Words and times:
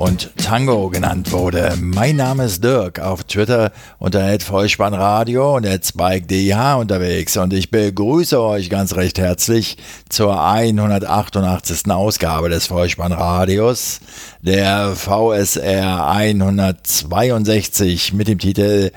und 0.00 0.34
Tango 0.38 0.88
genannt 0.88 1.30
wurde. 1.30 1.74
Mein 1.78 2.16
Name 2.16 2.46
ist 2.46 2.64
Dirk, 2.64 3.00
auf 3.00 3.24
Twitter 3.24 3.70
unter 3.98 4.40
Vollspannradio 4.40 5.56
und 5.56 5.66
SpikeDH 5.66 6.76
unterwegs 6.76 7.36
und 7.36 7.52
ich 7.52 7.70
begrüße 7.70 8.40
euch 8.40 8.70
ganz 8.70 8.96
recht 8.96 9.18
herzlich 9.18 9.76
zur 10.08 10.42
188. 10.42 11.90
Ausgabe 11.90 12.48
des 12.48 12.68
Vollspannradios, 12.68 14.00
der 14.40 14.96
VSR 14.96 16.08
162 16.08 18.14
mit 18.14 18.26
dem 18.26 18.38
Titel 18.38 18.92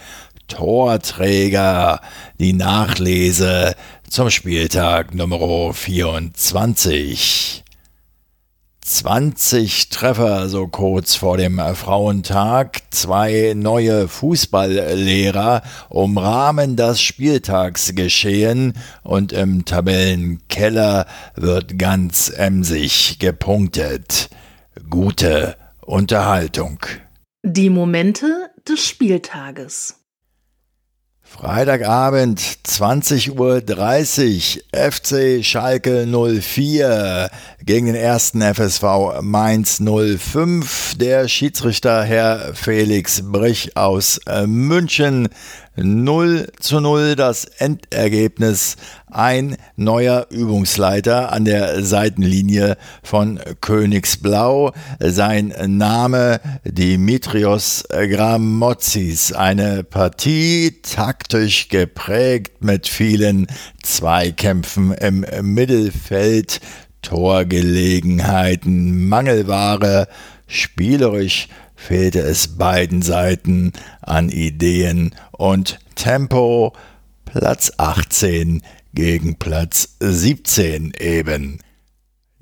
Torträger, 0.47 1.99
die 2.39 2.53
Nachlese 2.53 3.75
zum 4.09 4.29
Spieltag 4.29 5.13
Nummer 5.13 5.73
24. 5.73 7.62
20 8.83 9.89
Treffer 9.89 10.49
so 10.49 10.67
kurz 10.67 11.15
vor 11.15 11.37
dem 11.37 11.59
Frauentag. 11.73 12.81
Zwei 12.89 13.53
neue 13.55 14.09
Fußballlehrer 14.09 15.63
umrahmen 15.89 16.75
das 16.75 17.01
Spieltagsgeschehen 17.01 18.73
und 19.01 19.31
im 19.31 19.63
Tabellenkeller 19.63 21.07
wird 21.35 21.79
ganz 21.79 22.29
emsig 22.29 23.19
gepunktet. 23.19 24.29
Gute 24.89 25.55
Unterhaltung. 25.81 26.79
Die 27.43 27.69
Momente 27.69 28.49
des 28.67 28.85
Spieltages. 28.85 30.02
Freitagabend, 31.35 32.39
20.30 32.39 33.31
Uhr, 33.31 33.61
FC 34.71 35.43
Schalke 35.43 36.05
04 36.05 37.29
gegen 37.65 37.87
den 37.87 37.95
ersten 37.95 38.41
FSV 38.41 39.21
Mainz 39.21 39.81
05. 39.81 40.95
Der 40.99 41.27
Schiedsrichter 41.27 42.03
Herr 42.03 42.53
Felix 42.53 43.23
Brich 43.23 43.75
aus 43.75 44.19
äh, 44.27 44.45
München 44.45 45.27
0 45.75 46.47
zu 46.59 46.79
0 46.79 47.15
das 47.15 47.45
Endergebnis. 47.45 48.75
Ein 49.07 49.57
neuer 49.75 50.27
Übungsleiter 50.29 51.31
an 51.31 51.45
der 51.45 51.83
Seitenlinie 51.83 52.77
von 53.01 53.39
Königsblau. 53.61 54.71
Sein 54.99 55.53
Name 55.65 56.39
Dimitrios 56.63 57.83
Gramotzis. 57.89 59.33
Eine 59.33 59.83
Partie 59.83 60.79
taktisch 60.81 61.69
geprägt 61.69 62.63
mit 62.63 62.87
vielen 62.87 63.47
Zweikämpfen 63.81 64.93
im 64.93 65.25
Mittelfeld. 65.41 66.59
Torgelegenheiten, 67.01 69.09
Mangelware, 69.09 70.07
spielerisch 70.47 71.49
fehlte 71.75 72.19
es 72.19 72.57
beiden 72.57 73.01
Seiten 73.01 73.73
an 74.01 74.29
Ideen 74.29 75.15
und 75.31 75.79
Tempo. 75.95 76.73
Platz 77.25 77.71
18 77.77 78.61
gegen 78.93 79.37
Platz 79.39 79.97
17 79.99 80.93
eben. 80.99 81.59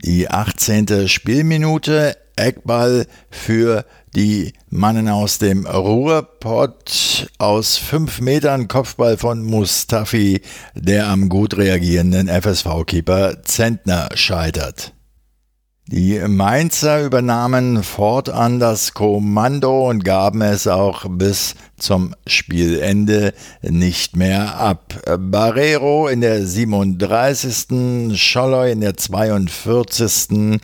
Die 0.04 0.30
18. 0.30 1.08
Spielminute, 1.08 2.18
Eckball 2.36 3.06
für 3.30 3.86
die 4.16 4.54
Mannen 4.70 5.08
aus 5.08 5.38
dem 5.38 5.66
Ruhrpott 5.66 7.30
aus 7.38 7.78
fünf 7.78 8.20
Metern 8.20 8.67
Kopfball 8.67 9.17
von 9.17 9.44
Mustafi, 9.44 10.42
der 10.73 11.08
am 11.08 11.30
gut 11.30 11.55
reagierenden 11.55 12.28
FSV-Keeper 12.28 13.44
Zentner 13.44 14.10
scheitert. 14.16 14.94
Die 15.87 16.19
Mainzer 16.19 17.03
übernahmen 17.03 17.83
fortan 17.83 18.59
das 18.59 18.93
Kommando 18.93 19.89
und 19.89 20.05
gaben 20.05 20.42
es 20.42 20.67
auch 20.67 21.05
bis 21.09 21.55
zum 21.77 22.15
Spielende 22.25 23.33
nicht 23.61 24.15
mehr 24.15 24.58
ab. 24.58 24.95
Barrero 25.19 26.08
in 26.08 26.21
der 26.21 26.45
37., 26.45 28.17
Scholloy 28.17 28.71
in 28.71 28.81
der 28.81 28.95
42., 28.95 30.61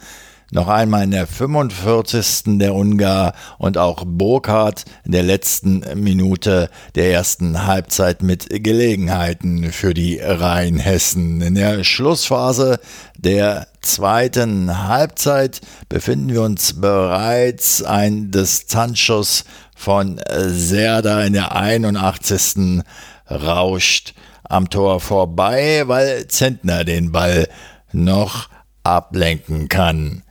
noch 0.52 0.70
einmal 0.70 1.04
in 1.04 1.12
der 1.12 1.28
45. 1.28 2.58
der 2.58 2.74
Ungar 2.74 3.34
und 3.58 3.78
auch 3.78 4.04
Burkhardt 4.06 4.86
in 5.04 5.12
der 5.12 5.24
letzten 5.24 5.84
Minute 5.96 6.70
der 6.96 7.12
ersten 7.12 7.66
Halbzeit 7.66 8.22
mit 8.24 8.48
Gelegenheiten 8.64 9.72
für 9.74 9.94
die 9.94 10.20
Rheinhessen. 10.20 11.42
In 11.42 11.56
der 11.56 11.84
Schlussphase 11.84 12.80
der 13.18 13.68
zweiten 13.82 14.88
Halbzeit 14.88 15.60
befinden 15.90 16.30
wir 16.30 16.44
uns 16.44 16.80
bereits 16.80 17.84
ein 17.84 18.32
Distanzschuss 18.32 19.44
von 19.76 20.22
Serda 20.30 21.24
in 21.24 21.34
der 21.34 21.56
81. 21.56 22.84
rauscht 23.30 24.14
am 24.44 24.70
Tor 24.70 25.02
vorbei, 25.02 25.84
weil 25.88 26.28
Zentner 26.28 26.86
den 26.86 27.12
Ball 27.12 27.50
noch 27.92 28.48
ablenken 28.84 29.68
kann. 29.68 30.24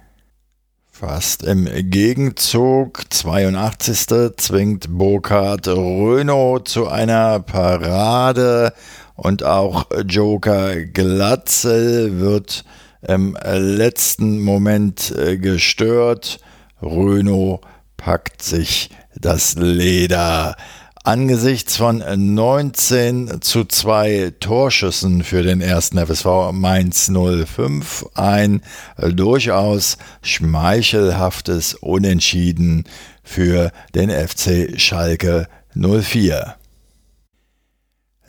Fast 0.98 1.42
im 1.42 1.68
Gegenzug, 1.90 3.02
82. 3.10 4.34
zwingt 4.38 4.86
Burkhard 4.88 5.68
Röno 5.68 6.60
zu 6.60 6.88
einer 6.88 7.40
Parade 7.40 8.72
und 9.14 9.44
auch 9.44 9.84
Joker 10.08 10.74
Glatzel 10.86 12.18
wird 12.18 12.64
im 13.06 13.36
letzten 13.44 14.40
Moment 14.40 15.14
äh, 15.14 15.36
gestört. 15.36 16.40
Röno 16.80 17.60
packt 17.98 18.40
sich 18.40 18.88
das 19.14 19.54
Leder. 19.56 20.56
Angesichts 21.06 21.76
von 21.76 22.02
19 22.34 23.40
zu 23.40 23.64
2 23.64 24.32
Torschüssen 24.40 25.22
für 25.22 25.44
den 25.44 25.60
ersten 25.60 26.04
FSV 26.04 26.50
Mainz 26.50 27.08
05 27.08 28.06
ein 28.14 28.60
durchaus 28.98 29.98
schmeichelhaftes 30.22 31.74
Unentschieden 31.74 32.86
für 33.22 33.70
den 33.94 34.10
FC 34.10 34.80
Schalke 34.80 35.46
04. 35.76 36.56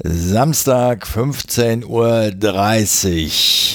Samstag 0.03 1.07
15.30 1.07 1.85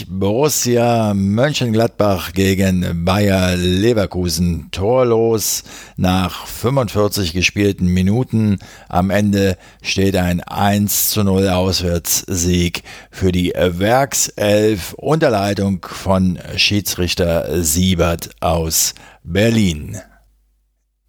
Uhr 0.02 0.06
Borussia 0.08 1.14
Mönchengladbach 1.14 2.32
gegen 2.32 3.04
Bayer 3.04 3.56
Leverkusen 3.56 4.68
torlos 4.70 5.64
nach 5.96 6.46
45 6.46 7.32
gespielten 7.32 7.88
Minuten. 7.88 8.60
Am 8.88 9.10
Ende 9.10 9.56
steht 9.82 10.14
ein 10.14 10.40
1 10.40 11.10
zu 11.10 11.24
0 11.24 11.48
Auswärtssieg 11.48 12.84
für 13.10 13.32
die 13.32 13.52
Werkself 13.56 14.92
unter 14.92 15.30
Leitung 15.30 15.84
von 15.84 16.38
Schiedsrichter 16.54 17.64
Siebert 17.64 18.30
aus 18.38 18.94
Berlin. 19.24 20.00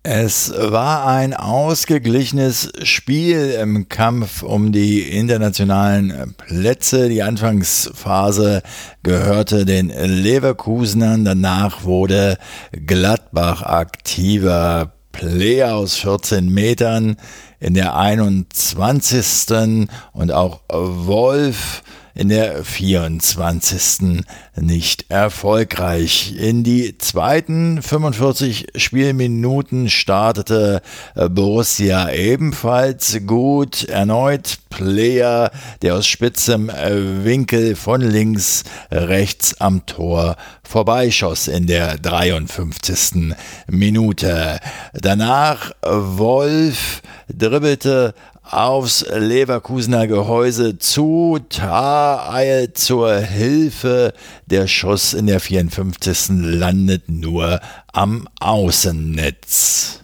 Es 0.05 0.53
war 0.57 1.07
ein 1.07 1.33
ausgeglichenes 1.33 2.73
Spiel 2.83 3.51
im 3.51 3.87
Kampf 3.87 4.43
um 4.43 4.73
die 4.73 4.99
internationalen 4.99 6.35
Plätze. 6.35 7.07
Die 7.07 7.23
Anfangsphase 7.23 8.63
gehörte 9.03 9.63
den 9.63 9.87
Leverkusenern, 9.87 11.23
danach 11.23 11.85
wurde 11.85 12.37
Gladbach 12.73 13.61
aktiver. 13.61 14.91
Player 15.13 15.75
aus 15.75 15.95
14 15.95 16.49
Metern 16.49 17.15
in 17.59 17.75
der 17.75 17.95
21. 17.95 19.87
und 20.11 20.31
auch 20.33 20.61
Wolf 20.67 21.83
in 22.15 22.29
der 22.29 22.63
24. 22.63 24.23
nicht 24.55 25.09
erfolgreich. 25.09 26.35
In 26.37 26.63
die 26.63 26.97
zweiten 26.97 27.81
45 27.81 28.67
Spielminuten 28.75 29.89
startete 29.89 30.81
Borussia 31.15 32.11
ebenfalls 32.11 33.19
gut. 33.25 33.85
Erneut 33.85 34.57
Player, 34.69 35.51
der 35.81 35.95
aus 35.95 36.07
spitzem 36.07 36.69
Winkel 36.69 37.75
von 37.75 38.01
links 38.01 38.63
rechts 38.91 39.59
am 39.59 39.85
Tor 39.85 40.35
vorbeischoss 40.63 41.47
in 41.47 41.67
der 41.67 41.97
53. 41.97 43.35
Minute. 43.67 44.59
Danach 44.93 45.71
Wolf 45.81 47.01
dribbelte 47.27 48.13
aufs 48.43 49.05
Leverkusener 49.09 50.07
Gehäuse 50.07 50.77
zu. 50.77 51.39
Tar 51.49 52.33
eilt 52.33 52.77
zur 52.77 53.15
Hilfe. 53.17 54.13
Der 54.45 54.67
Schuss 54.67 55.13
in 55.13 55.27
der 55.27 55.39
54. 55.39 56.29
landet 56.29 57.09
nur 57.09 57.59
am 57.91 58.27
Außennetz. 58.39 60.01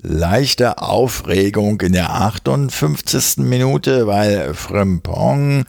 Leichte 0.00 0.78
Aufregung 0.78 1.80
in 1.80 1.92
der 1.92 2.10
58. 2.14 3.38
Minute, 3.38 4.06
weil 4.06 4.54
Frimpong 4.54 5.64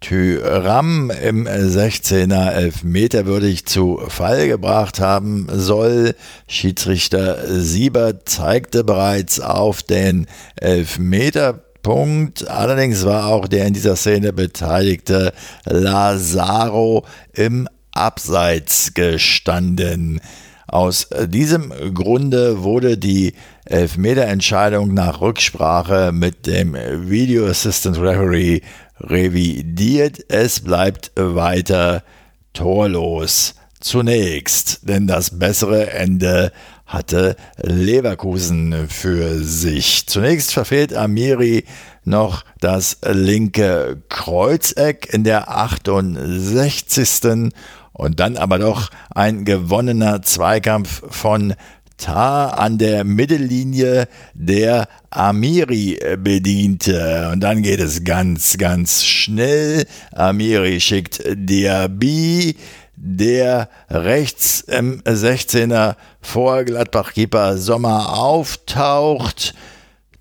Tyram 0.00 1.10
im 1.10 1.46
16er 1.46 2.52
Elfmeterwürdig 2.52 3.66
zu 3.66 4.00
Fall 4.08 4.48
gebracht 4.48 4.98
haben 4.98 5.46
soll. 5.52 6.14
Schiedsrichter 6.48 7.60
Siebert 7.60 8.26
zeigte 8.26 8.82
bereits 8.82 9.40
auf 9.40 9.82
den 9.82 10.26
Elfmeterpunkt. 10.56 12.48
Allerdings 12.48 13.04
war 13.04 13.26
auch 13.26 13.46
der 13.46 13.66
in 13.66 13.74
dieser 13.74 13.94
Szene 13.94 14.32
beteiligte 14.32 15.34
Lazaro 15.66 17.04
im 17.34 17.68
Abseits 17.92 18.94
gestanden. 18.94 20.22
Aus 20.66 21.08
diesem 21.26 21.72
Grunde 21.92 22.62
wurde 22.62 22.96
die 22.96 23.34
Elfmeterentscheidung 23.64 24.94
nach 24.94 25.20
Rücksprache 25.20 26.12
mit 26.12 26.46
dem 26.46 26.74
Video 26.74 27.46
Assistant 27.48 27.98
Referee 27.98 28.60
revidiert. 29.00 30.24
Es 30.28 30.60
bleibt 30.60 31.12
weiter 31.16 32.04
torlos. 32.52 33.54
Zunächst, 33.80 34.88
denn 34.88 35.06
das 35.06 35.38
bessere 35.38 35.90
Ende 35.90 36.52
hatte 36.84 37.36
Leverkusen 37.56 38.88
für 38.88 39.42
sich. 39.42 40.06
Zunächst 40.06 40.52
verfehlt 40.52 40.92
Amiri 40.92 41.64
noch 42.04 42.44
das 42.60 42.98
linke 43.06 44.02
Kreuzeck 44.08 45.12
in 45.12 45.24
der 45.24 45.50
68. 45.50 47.52
und 47.92 48.20
dann 48.20 48.36
aber 48.36 48.58
doch 48.58 48.90
ein 49.10 49.44
gewonnener 49.44 50.22
Zweikampf 50.22 51.02
von 51.08 51.54
Tar 52.00 52.58
an 52.58 52.78
der 52.78 53.04
Mittellinie 53.04 54.08
der 54.34 54.88
Amiri 55.10 55.98
bediente. 56.18 57.28
Und 57.32 57.40
dann 57.40 57.62
geht 57.62 57.78
es 57.80 58.04
ganz, 58.04 58.58
ganz 58.58 59.04
schnell. 59.04 59.86
Amiri 60.12 60.80
schickt 60.80 61.22
Diaby, 61.26 62.56
der 62.96 63.68
rechts 63.88 64.62
im 64.62 65.00
16er 65.02 65.96
vor 66.20 66.64
Gladbach-Keeper 66.64 67.56
Sommer 67.58 68.18
auftaucht. 68.18 69.54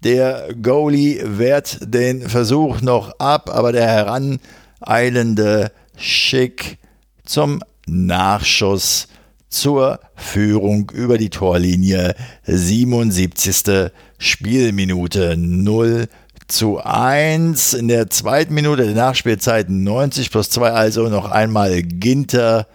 Der 0.04 0.50
Goalie 0.62 1.22
wehrt 1.26 1.80
den 1.82 2.30
Versuch 2.30 2.82
noch 2.82 3.20
ab, 3.20 3.50
aber 3.54 3.72
der 3.72 3.88
heraneilende 3.88 5.72
Schick 5.98 6.78
zum 7.26 7.62
Nachschuss 7.86 9.08
zur 9.50 10.00
Führung 10.16 10.92
über 10.92 11.18
die 11.18 11.30
Torlinie. 11.30 12.16
77. 12.46 13.92
Spielminute 14.18 15.36
0 15.38 16.08
zu 16.48 16.80
1. 16.84 17.74
In 17.74 17.88
der 17.88 18.10
zweiten 18.10 18.54
Minute 18.54 18.86
der 18.86 18.96
Nachspielzeit 18.96 19.70
90 19.70 20.32
plus 20.32 20.50
2, 20.50 20.72
also 20.72 21.10
noch 21.10 21.30
einmal 21.30 21.82
Ginter 21.84 22.68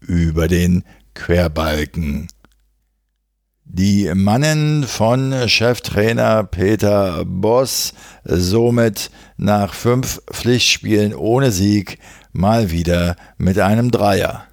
über 0.00 0.48
den 0.48 0.84
Querbalken. 1.14 2.28
Die 3.70 4.10
Mannen 4.14 4.84
von 4.84 5.46
Cheftrainer 5.46 6.42
Peter 6.44 7.24
Boss 7.26 7.92
somit 8.24 9.10
nach 9.36 9.74
fünf 9.74 10.22
Pflichtspielen 10.32 11.14
ohne 11.14 11.52
Sieg 11.52 11.98
mal 12.32 12.70
wieder 12.70 13.14
mit 13.36 13.58
einem 13.58 13.90
Dreier. 13.90 14.44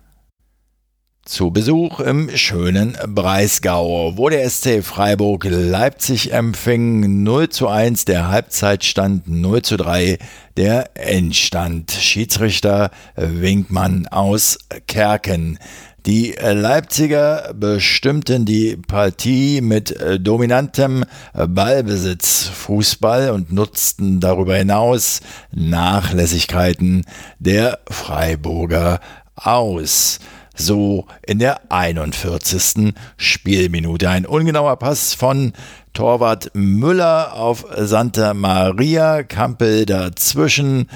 Zu 1.28 1.50
Besuch 1.50 2.02
im 2.02 2.30
schönen 2.38 2.96
Breisgau, 3.08 4.16
wo 4.16 4.30
der 4.30 4.48
SC 4.48 4.84
Freiburg 4.84 5.44
Leipzig 5.50 6.32
empfing 6.32 7.24
0 7.24 7.50
zu 7.50 7.68
1, 7.68 8.06
der 8.06 8.28
Halbzeitstand 8.28 9.28
0 9.28 9.64
zu 9.64 9.78
3, 9.78 10.20
der 10.56 10.92
Endstand. 10.94 11.92
Schiedsrichter 11.92 12.92
Winkmann 13.16 14.06
aus 14.06 14.60
Kerken. 14.86 15.58
Die 16.06 16.36
Leipziger 16.40 17.56
bestimmten 17.56 18.46
die 18.46 18.78
Partie 18.78 19.62
mit 19.62 19.98
dominantem 20.20 21.06
Ballbesitz 21.34 22.44
Fußball 22.44 23.32
und 23.32 23.52
nutzten 23.52 24.20
darüber 24.20 24.58
hinaus 24.58 25.22
Nachlässigkeiten 25.52 27.04
der 27.40 27.80
Freiburger 27.90 29.00
aus 29.36 30.20
so 30.56 31.06
in 31.26 31.40
der 31.40 31.72
41. 31.72 32.94
Spielminute. 33.18 34.10
Ein 34.10 34.26
ungenauer 34.26 34.78
Pass 34.78 35.14
von 35.14 35.54
Torwart 35.94 36.52
Müller 36.54 37.34
auf 37.34 37.66
Santa 37.78 38.34
Maria, 38.34 39.24
Kampel 39.24 39.86
dazwischen. 39.86 40.90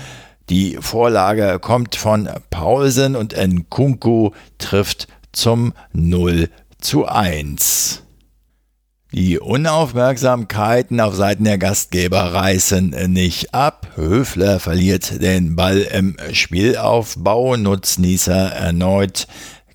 Die 0.50 0.78
Vorlage 0.80 1.60
kommt 1.60 1.96
von 1.96 2.28
Paulsen 2.50 3.16
und 3.16 3.34
Nkunku 3.38 4.32
trifft 4.58 5.08
zum 5.32 5.74
0 5.94 6.50
zu 6.80 7.06
1. 7.06 8.04
Die 9.12 9.40
Unaufmerksamkeiten 9.40 11.00
auf 11.00 11.16
Seiten 11.16 11.44
der 11.44 11.58
Gastgeber 11.58 12.32
reißen 12.32 12.90
nicht 13.12 13.56
ab. 13.56 13.88
Höfler 13.96 14.60
verliert 14.60 15.24
den 15.24 15.56
Ball 15.56 15.80
im 15.80 16.16
Spielaufbau, 16.32 17.58
Nutznießer 17.58 18.52
erneut 18.52 19.26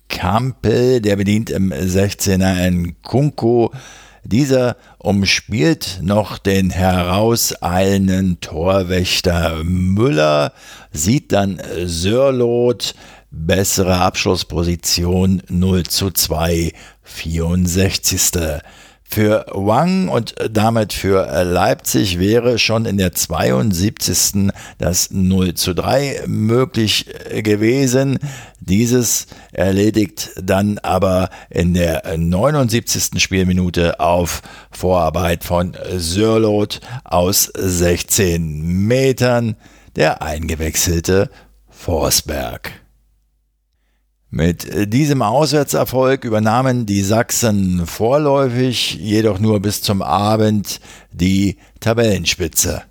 Kampel, 0.07 1.01
der 1.01 1.17
bedient 1.17 1.49
im 1.49 1.73
16er 1.73 2.71
Nkunku. 2.71 3.71
Dieser 4.23 4.77
umspielt 4.99 5.99
noch 6.01 6.37
den 6.37 6.69
herauseilenden 6.69 8.39
Torwächter 8.39 9.65
Müller, 9.65 10.53
sieht 10.93 11.33
dann 11.33 11.61
Sörlot, 11.83 12.95
bessere 13.31 13.97
Abschlussposition 13.97 15.43
0 15.49 15.83
zu 15.83 16.11
2, 16.11 16.71
64. 17.03 18.61
Für 19.07 19.45
Wang 19.53 20.09
und 20.09 20.35
damit 20.51 20.91
für 20.91 21.25
Leipzig 21.43 22.19
wäre 22.19 22.59
schon 22.59 22.85
in 22.85 22.97
der 22.97 23.13
72. 23.13 24.51
das 24.77 25.11
0 25.11 25.53
zu 25.53 25.73
3 25.73 26.23
möglich 26.27 27.05
gewesen. 27.31 28.17
Dieses 28.59 29.27
erledigt 29.53 30.31
dann 30.41 30.79
aber 30.79 31.29
in 31.49 31.73
der 31.75 32.17
79. 32.17 33.21
Spielminute 33.21 33.99
auf 33.99 34.41
Vorarbeit 34.71 35.43
von 35.43 35.77
Sörlot 35.95 36.81
aus 37.03 37.51
16 37.55 38.87
Metern 38.87 39.55
der 39.95 40.23
eingewechselte 40.23 41.29
Forsberg. 41.69 42.84
Mit 44.29 44.93
diesem 44.93 45.21
Auswärtserfolg 45.21 46.25
übernahmen 46.25 46.85
die 46.85 47.01
Sachsen 47.01 47.85
vorläufig, 47.85 48.95
jedoch 48.95 49.39
nur 49.39 49.59
bis 49.61 49.81
zum 49.81 50.01
Abend, 50.01 50.81
die 51.11 51.57
Tabellenspitze. 51.79 52.83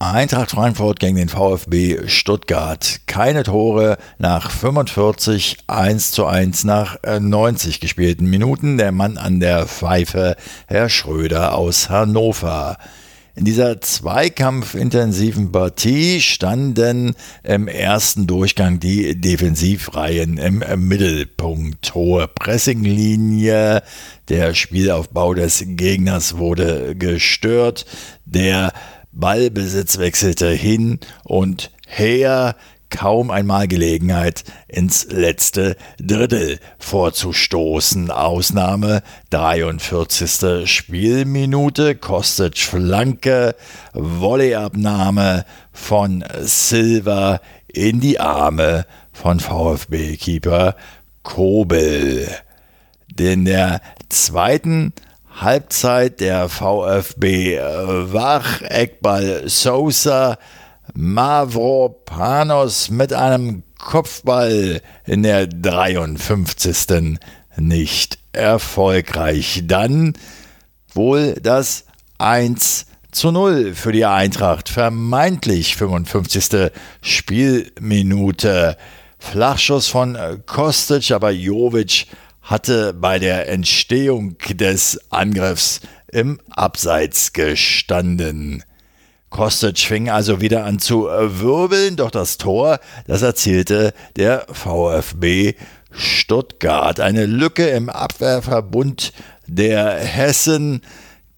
Eintracht 0.00 0.52
Frankfurt 0.52 1.00
gegen 1.00 1.16
den 1.16 1.28
VfB 1.28 2.06
Stuttgart. 2.06 3.00
Keine 3.06 3.42
Tore 3.42 3.98
nach 4.18 4.48
45, 4.48 5.56
1 5.66 6.12
zu 6.12 6.24
1 6.24 6.62
nach 6.62 6.98
90 7.02 7.80
gespielten 7.80 8.30
Minuten. 8.30 8.78
Der 8.78 8.92
Mann 8.92 9.18
an 9.18 9.40
der 9.40 9.66
Pfeife, 9.66 10.36
Herr 10.68 10.88
Schröder 10.88 11.56
aus 11.56 11.90
Hannover. 11.90 12.78
In 13.38 13.44
dieser 13.44 13.80
zweikampfintensiven 13.80 15.52
Partie 15.52 16.20
standen 16.20 17.14
im 17.44 17.68
ersten 17.68 18.26
Durchgang 18.26 18.80
die 18.80 19.20
Defensivreihen 19.20 20.38
im 20.38 20.64
Mittelpunkt. 20.88 21.94
Hohe 21.94 22.26
Pressinglinie, 22.26 23.84
der 24.28 24.54
Spielaufbau 24.54 25.34
des 25.34 25.62
Gegners 25.64 26.38
wurde 26.38 26.96
gestört, 26.96 27.86
der 28.24 28.72
Ballbesitz 29.12 29.98
wechselte 29.98 30.50
hin 30.50 30.98
und 31.22 31.70
her 31.86 32.56
kaum 32.90 33.30
einmal 33.30 33.68
Gelegenheit, 33.68 34.44
ins 34.66 35.06
letzte 35.10 35.76
Drittel 36.00 36.58
vorzustoßen. 36.78 38.10
Ausnahme 38.10 39.02
43. 39.30 40.70
Spielminute, 40.70 41.94
Kostic 41.94 42.58
Flanke, 42.58 43.54
Volleyabnahme 43.92 45.44
von 45.72 46.24
Silva 46.40 47.40
in 47.66 48.00
die 48.00 48.18
Arme 48.20 48.86
von 49.12 49.40
VfB-Keeper 49.40 50.76
Kobel. 51.22 52.28
In 53.18 53.44
der 53.44 53.80
zweiten 54.08 54.92
Halbzeit 55.40 56.20
der 56.20 56.48
VfB 56.48 57.58
wach, 57.58 58.62
Eckball 58.62 59.42
Sosa, 59.46 60.38
Mavropanos 60.94 62.90
mit 62.90 63.12
einem 63.12 63.62
Kopfball 63.78 64.82
in 65.06 65.22
der 65.22 65.46
53. 65.46 67.18
nicht 67.56 68.18
erfolgreich. 68.32 69.62
Dann 69.64 70.14
wohl 70.92 71.34
das 71.42 71.84
1 72.18 72.86
zu 73.10 73.30
0 73.30 73.74
für 73.74 73.92
die 73.92 74.04
Eintracht. 74.04 74.68
Vermeintlich 74.68 75.76
55. 75.76 76.70
Spielminute. 77.00 78.76
Flachschuss 79.18 79.88
von 79.88 80.16
Kostic, 80.46 81.10
aber 81.10 81.30
Jovic 81.30 82.06
hatte 82.42 82.94
bei 82.94 83.18
der 83.18 83.48
Entstehung 83.48 84.36
des 84.48 85.00
Angriffs 85.10 85.80
im 86.10 86.40
Abseits 86.50 87.32
gestanden. 87.32 88.64
Kostic 89.30 89.78
fing 89.78 90.08
also 90.08 90.40
wieder 90.40 90.64
an 90.64 90.78
zu 90.78 91.04
wirbeln, 91.04 91.96
doch 91.96 92.10
das 92.10 92.38
Tor, 92.38 92.80
das 93.06 93.22
erzielte 93.22 93.92
der 94.16 94.46
VfB 94.50 95.54
Stuttgart. 95.90 97.00
Eine 97.00 97.26
Lücke 97.26 97.68
im 97.68 97.88
Abwehrverbund 97.88 99.12
der 99.46 99.94
Hessen. 99.98 100.82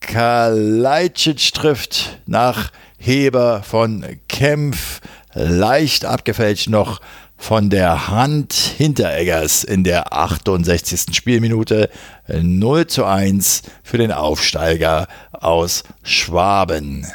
Kalajdzic 0.01 1.53
trifft 1.53 2.21
nach 2.27 2.71
Heber 2.99 3.63
von 3.63 4.05
Kempf. 4.29 5.01
Leicht 5.35 6.05
abgefälscht 6.05 6.69
noch 6.69 7.01
von 7.37 7.71
der 7.71 8.09
Hand 8.09 8.53
Hintereggers 8.53 9.65
in 9.65 9.83
der 9.83 10.13
68. 10.13 11.15
Spielminute 11.15 11.89
0 12.29 12.87
zu 12.87 13.05
1 13.05 13.63
für 13.83 13.99
den 13.99 14.13
Aufsteiger 14.13 15.09
aus 15.33 15.85
Schwaben. 16.03 17.07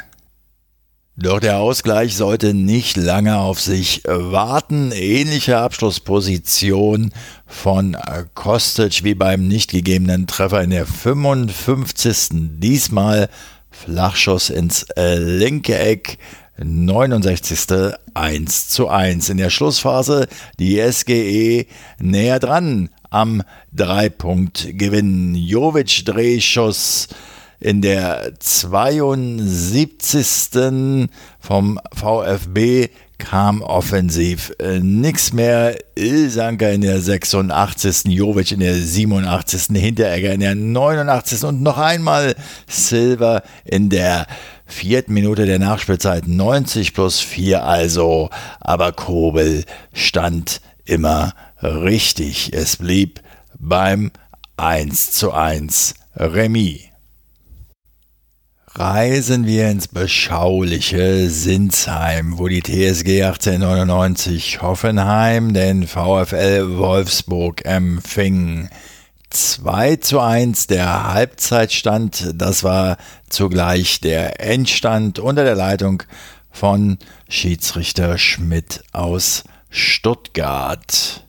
Doch 1.18 1.40
der 1.40 1.60
Ausgleich 1.60 2.14
sollte 2.14 2.52
nicht 2.52 2.98
lange 2.98 3.38
auf 3.38 3.58
sich 3.58 4.02
warten. 4.04 4.92
Ähnliche 4.92 5.56
Abschlussposition 5.56 7.10
von 7.46 7.96
Kostic 8.34 9.02
wie 9.02 9.14
beim 9.14 9.48
nicht 9.48 9.70
gegebenen 9.70 10.26
Treffer 10.26 10.62
in 10.62 10.68
der 10.68 10.84
55. 10.84 12.28
Diesmal 12.58 13.30
Flachschuss 13.70 14.50
ins 14.50 14.86
linke 14.94 15.78
Eck. 15.78 16.18
69. 16.58 17.94
1 18.12 18.68
zu 18.68 18.88
1. 18.88 19.30
In 19.30 19.38
der 19.38 19.48
Schlussphase 19.50 20.28
die 20.58 20.78
SGE 20.80 21.64
näher 21.98 22.40
dran 22.40 22.90
am 23.08 23.42
Dreipunktgewinn. 23.72 25.34
Jovic 25.34 26.04
Drehschuss 26.04 27.08
in 27.66 27.82
der 27.82 28.32
72. 28.38 31.10
vom 31.40 31.80
VfB 31.92 32.88
kam 33.18 33.60
offensiv 33.60 34.52
äh, 34.60 34.78
nichts 34.78 35.32
mehr. 35.32 35.76
Ilsanker 35.96 36.70
in 36.70 36.82
der 36.82 37.00
86. 37.00 38.04
Jovic 38.04 38.52
in 38.52 38.60
der 38.60 38.76
87. 38.76 39.76
Hinteregger 39.76 40.32
in 40.32 40.40
der 40.40 40.54
89. 40.54 41.42
und 41.42 41.60
noch 41.60 41.78
einmal 41.78 42.36
Silver 42.68 43.42
in 43.64 43.90
der 43.90 44.28
vierten 44.64 45.14
Minute 45.14 45.44
der 45.44 45.58
Nachspielzeit 45.58 46.28
90 46.28 46.94
plus 46.94 47.18
4 47.18 47.64
also. 47.64 48.30
Aber 48.60 48.92
Kobel 48.92 49.64
stand 49.92 50.60
immer 50.84 51.34
richtig. 51.60 52.52
Es 52.52 52.76
blieb 52.76 53.20
beim 53.58 54.12
1 54.56 55.10
zu 55.10 55.32
1 55.32 55.94
Remis 56.14 56.95
reisen 58.78 59.46
wir 59.46 59.70
ins 59.70 59.88
beschauliche 59.88 61.30
Sinsheim, 61.30 62.38
wo 62.38 62.46
die 62.46 62.62
TSG 62.62 63.22
1899 63.22 64.60
Hoffenheim 64.60 65.54
den 65.54 65.86
VfL 65.86 66.76
Wolfsburg 66.76 67.64
empfing. 67.64 68.68
2 69.30 69.96
zu 69.96 70.20
1 70.20 70.66
der 70.66 71.12
Halbzeitstand, 71.12 72.32
das 72.34 72.64
war 72.64 72.98
zugleich 73.28 74.00
der 74.00 74.40
Endstand 74.40 75.18
unter 75.18 75.44
der 75.44 75.56
Leitung 75.56 76.02
von 76.50 76.98
Schiedsrichter 77.28 78.18
Schmidt 78.18 78.82
aus 78.92 79.44
Stuttgart. 79.70 81.25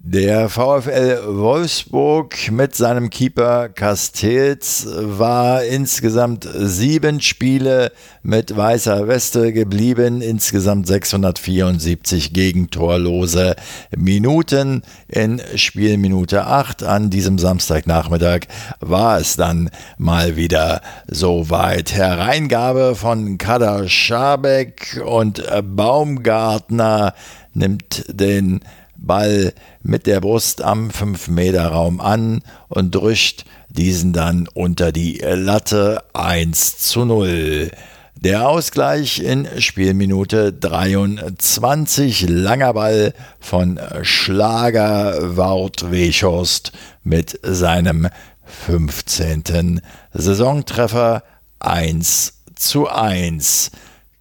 Der 0.00 0.48
VfL 0.48 1.22
Wolfsburg 1.26 2.52
mit 2.52 2.76
seinem 2.76 3.10
Keeper 3.10 3.68
Castells 3.68 4.86
war 4.88 5.64
insgesamt 5.64 6.48
sieben 6.54 7.20
Spiele 7.20 7.90
mit 8.22 8.56
weißer 8.56 9.08
Weste 9.08 9.52
geblieben, 9.52 10.22
insgesamt 10.22 10.86
674 10.86 12.32
gegentorlose 12.32 13.56
Minuten. 13.96 14.82
In 15.08 15.42
Spielminute 15.56 16.46
8 16.46 16.84
an 16.84 17.10
diesem 17.10 17.40
Samstagnachmittag 17.40 18.42
war 18.78 19.18
es 19.18 19.34
dann 19.34 19.68
mal 19.98 20.36
wieder 20.36 20.80
soweit. 21.08 21.92
Hereingabe 21.92 22.94
von 22.94 23.36
Kader 23.36 23.88
Schabek 23.88 25.02
und 25.04 25.42
Baumgartner 25.74 27.14
nimmt 27.52 28.04
den 28.08 28.60
Ball 28.98 29.54
mit 29.82 30.06
der 30.06 30.20
Brust 30.20 30.62
am 30.62 30.90
5-Meter-Raum 30.90 32.00
an 32.00 32.42
und 32.68 32.94
drückt 32.94 33.44
diesen 33.68 34.12
dann 34.12 34.48
unter 34.52 34.92
die 34.92 35.18
Latte 35.18 36.02
1 36.12 36.78
zu 36.78 37.04
0. 37.04 37.70
Der 38.16 38.48
Ausgleich 38.48 39.20
in 39.20 39.46
Spielminute 39.60 40.52
23. 40.52 42.28
Langer 42.28 42.74
Ball 42.74 43.14
von 43.38 43.78
Schlager 44.02 45.36
Wout 45.36 45.90
Weghorst 45.92 46.72
mit 47.04 47.38
seinem 47.42 48.08
15. 48.44 49.80
Saisontreffer 50.12 51.22
1 51.60 52.32
zu 52.56 52.88
1. 52.88 53.70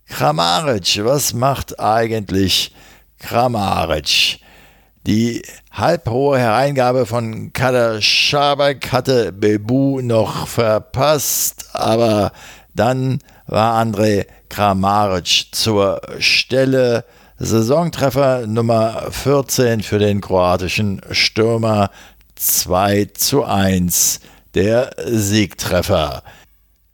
Kramaric, 0.07 1.03
was 1.03 1.33
macht 1.33 1.79
eigentlich 1.79 2.75
Kramaric? 3.19 4.39
Die 5.07 5.41
halbhohe 5.71 6.37
Hereingabe 6.37 7.05
von 7.05 7.53
Kader 7.53 8.01
Schabak 8.01 8.91
hatte 8.91 9.31
Bebu 9.31 10.01
noch 10.01 10.49
verpasst, 10.49 11.69
aber 11.71 12.33
dann 12.75 13.19
war 13.45 13.81
André 13.81 14.25
Kramaric 14.49 15.45
zur 15.53 16.01
Stelle. 16.19 17.05
Saisontreffer 17.39 18.47
Nummer 18.47 19.07
14 19.11 19.81
für 19.81 19.97
den 19.97 20.19
kroatischen 20.19 20.99
Stürmer 21.11 21.89
2 22.35 23.07
zu 23.13 23.45
1. 23.45 24.19
Der 24.55 24.91
Siegtreffer. 25.05 26.21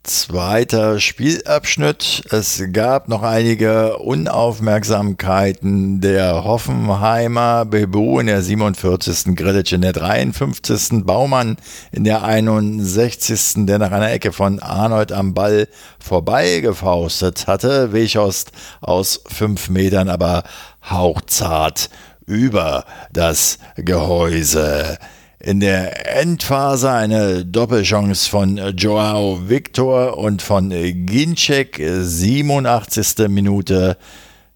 Zweiter 0.06 1.00
Spielabschnitt. 1.00 2.24
Es 2.30 2.62
gab 2.72 3.08
noch 3.08 3.22
einige 3.22 3.96
Unaufmerksamkeiten. 3.96 6.02
Der 6.02 6.44
Hoffenheimer 6.44 7.64
Bebu 7.64 8.20
in 8.20 8.26
der 8.26 8.42
47. 8.42 9.34
Grillitsch 9.34 9.72
in 9.72 9.80
der 9.80 9.94
53. 9.94 11.06
Baumann 11.06 11.56
in 11.90 12.04
der 12.04 12.22
61. 12.22 13.64
der 13.64 13.78
nach 13.78 13.92
einer 13.92 14.12
Ecke 14.12 14.32
von 14.32 14.60
Arnold 14.60 15.10
am 15.10 15.32
Ball 15.32 15.68
vorbeigefaustet 16.00 17.46
hatte. 17.46 17.94
Wechost 17.94 18.52
aus 18.82 19.22
fünf 19.26 19.70
Metern 19.70 20.10
aber 20.10 20.42
hauchzart 20.90 21.88
über 22.26 22.84
das 23.10 23.58
Gehäuse. 23.76 24.98
In 25.46 25.60
der 25.60 26.16
Endphase 26.22 26.90
eine 26.90 27.44
Doppelchance 27.44 28.30
von 28.30 28.56
Joao 28.78 29.46
Victor 29.46 30.16
und 30.16 30.40
von 30.40 30.70
Ginczek, 30.70 31.82
87. 31.86 33.28
Minute. 33.28 33.98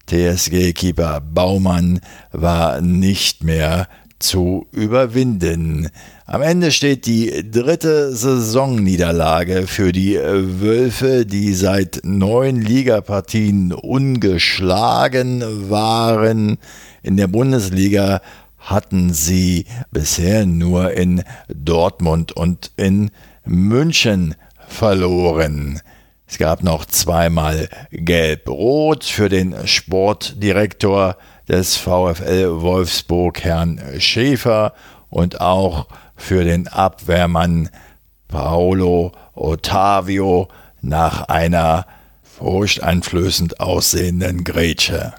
TSG-Keeper 0.07 1.21
Baumann 1.21 1.99
war 2.31 2.81
nicht 2.81 3.43
mehr 3.43 3.87
zu 4.17 4.65
überwinden. 4.71 5.91
Am 6.25 6.41
Ende 6.41 6.71
steht 6.71 7.05
die 7.05 7.51
dritte 7.51 8.15
Saisonniederlage 8.15 9.67
für 9.67 9.91
die 9.91 10.15
Wölfe, 10.15 11.27
die 11.27 11.53
seit 11.53 12.01
neun 12.03 12.63
Ligapartien 12.63 13.73
ungeschlagen 13.73 15.69
waren. 15.69 16.57
In 17.03 17.15
der 17.15 17.27
Bundesliga 17.27 18.21
hatten 18.59 19.13
sie 19.13 19.65
bisher 19.91 20.45
nur 20.45 20.91
in 20.91 21.23
Dortmund 21.47 22.31
und 22.31 22.71
in 22.75 23.11
München 23.45 24.35
verloren. 24.67 25.81
Es 26.27 26.37
gab 26.37 26.63
noch 26.63 26.85
zweimal 26.85 27.69
Gelb-Rot 27.91 29.03
für 29.03 29.29
den 29.29 29.55
Sportdirektor 29.65 31.17
des 31.47 31.75
VfL 31.75 32.61
Wolfsburg, 32.61 33.43
Herrn 33.43 33.81
Schäfer, 33.97 34.73
und 35.09 35.41
auch 35.41 35.87
für 36.15 36.43
den 36.43 36.67
Abwehrmann 36.67 37.69
Paolo 38.27 39.11
Otavio 39.33 40.49
nach 40.81 41.23
einer 41.23 41.87
furchteinflößend 42.21 43.59
aussehenden 43.59 44.43
Grätsche. 44.43 45.13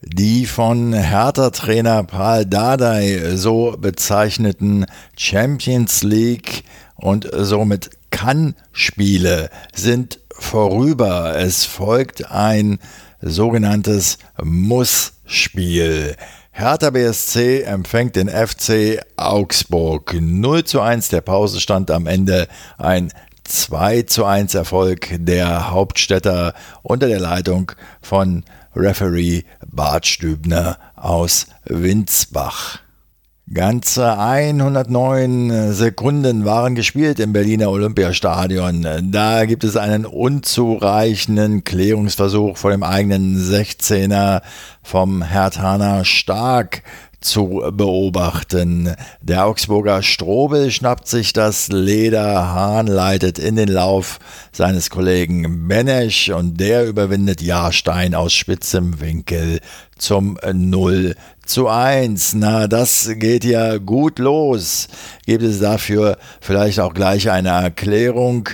Die 0.00 0.46
von 0.46 0.92
Hertha-Trainer 0.92 2.04
Paul 2.04 2.46
Dardai 2.46 3.34
so 3.34 3.74
bezeichneten 3.76 4.86
Champions 5.16 6.04
League 6.04 6.62
und 6.94 7.28
somit 7.32 7.90
Kann-Spiele 8.10 9.50
sind 9.74 10.20
vorüber. 10.30 11.36
Es 11.36 11.64
folgt 11.64 12.30
ein 12.30 12.78
sogenanntes 13.20 14.18
Muss-Spiel. 14.40 16.14
Hertha 16.52 16.90
BSC 16.90 17.62
empfängt 17.62 18.14
den 18.14 18.28
FC 18.28 19.00
Augsburg 19.16 20.16
0 20.20 20.62
zu 20.62 20.80
1. 20.80 21.08
Der 21.08 21.22
Pausenstand 21.22 21.90
am 21.90 22.06
Ende 22.06 22.46
ein 22.78 23.12
2 23.42 24.02
zu 24.02 24.24
1 24.24 24.54
Erfolg 24.54 25.08
der 25.18 25.70
Hauptstädter 25.70 26.54
unter 26.82 27.08
der 27.08 27.18
Leitung 27.18 27.72
von 28.00 28.44
Referee 28.78 29.42
Bart 29.66 30.06
Stübner 30.06 30.78
aus 30.94 31.48
Winsbach. 31.64 32.78
Ganze 33.52 34.18
109 34.18 35.72
Sekunden 35.72 36.44
waren 36.44 36.74
gespielt 36.74 37.18
im 37.18 37.32
Berliner 37.32 37.70
Olympiastadion. 37.70 39.10
Da 39.10 39.46
gibt 39.46 39.64
es 39.64 39.76
einen 39.76 40.04
unzureichenden 40.04 41.64
Klärungsversuch 41.64 42.56
vor 42.58 42.70
dem 42.70 42.82
eigenen 42.82 43.36
16er 43.36 44.42
vom 44.82 45.22
Hertaner 45.22 46.04
Stark 46.04 46.82
zu 47.20 47.62
beobachten. 47.72 48.94
Der 49.20 49.46
Augsburger 49.46 50.02
Strobel 50.02 50.70
schnappt 50.70 51.08
sich 51.08 51.32
das 51.32 51.68
Leder, 51.68 52.52
Hahn 52.52 52.86
leitet 52.86 53.38
in 53.38 53.56
den 53.56 53.68
Lauf 53.68 54.18
seines 54.52 54.88
Kollegen 54.90 55.66
Benesch 55.68 56.30
und 56.30 56.60
der 56.60 56.86
überwindet 56.86 57.42
Jahrstein 57.42 58.14
aus 58.14 58.32
spitzem 58.32 59.00
Winkel 59.00 59.60
zum 59.98 60.38
0 60.52 61.16
zu 61.44 61.68
1. 61.68 62.34
Na, 62.34 62.68
das 62.68 63.10
geht 63.16 63.44
ja 63.44 63.78
gut 63.78 64.18
los. 64.18 64.88
Gibt 65.26 65.42
es 65.42 65.60
dafür 65.60 66.18
vielleicht 66.40 66.78
auch 66.78 66.94
gleich 66.94 67.30
eine 67.30 67.48
Erklärung? 67.48 68.48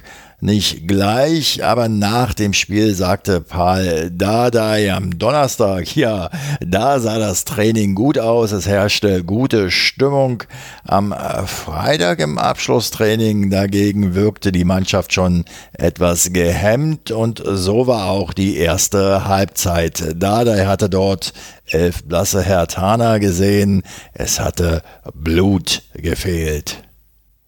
Nicht 0.45 0.87
gleich, 0.87 1.65
aber 1.65 1.89
nach 1.89 2.35
dem 2.35 2.53
Spiel 2.53 2.95
sagte 2.95 3.41
Paul 3.41 4.11
Dardai 4.13 4.93
am 4.93 5.19
Donnerstag, 5.19 5.97
ja, 5.97 6.29
da 6.61 7.01
sah 7.01 7.19
das 7.19 7.47
Training 7.47 7.95
gut 7.95 8.19
aus, 8.19 8.53
es 8.53 8.69
herrschte 8.69 9.25
gute 9.25 9.71
Stimmung. 9.71 10.45
Am 10.87 11.15
Freitag 11.47 12.21
im 12.21 12.37
Abschlusstraining 12.37 13.49
dagegen 13.49 14.15
wirkte 14.15 14.53
die 14.53 14.67
Mannschaft 14.67 15.15
schon 15.15 15.47
etwas 15.73 16.35
gehemmt 16.35 17.11
und 17.11 17.43
so 17.45 17.87
war 17.87 18.11
auch 18.11 18.35
die 18.35 18.59
erste 18.59 19.27
Halbzeit. 19.27 20.15
Dardai 20.15 20.67
hatte 20.67 20.91
dort 20.91 21.33
elf 21.67 22.05
blasse 22.05 22.43
Hertaner 22.43 23.19
gesehen, 23.19 23.83
es 24.13 24.41
hatte 24.41 24.83
Blut 25.15 25.83
gefehlt. 25.95 26.84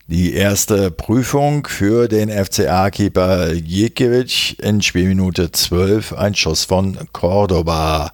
Die 0.08 0.34
erste 0.34 0.92
Prüfung 0.92 1.66
für 1.66 2.06
den 2.06 2.30
FCA-Keeper 2.30 3.54
Jekiewicz 3.54 4.54
in 4.62 4.80
Spielminute 4.80 5.50
12 5.50 6.12
ein 6.12 6.36
Schuss 6.36 6.62
von 6.62 6.96
Cordoba. 7.12 8.12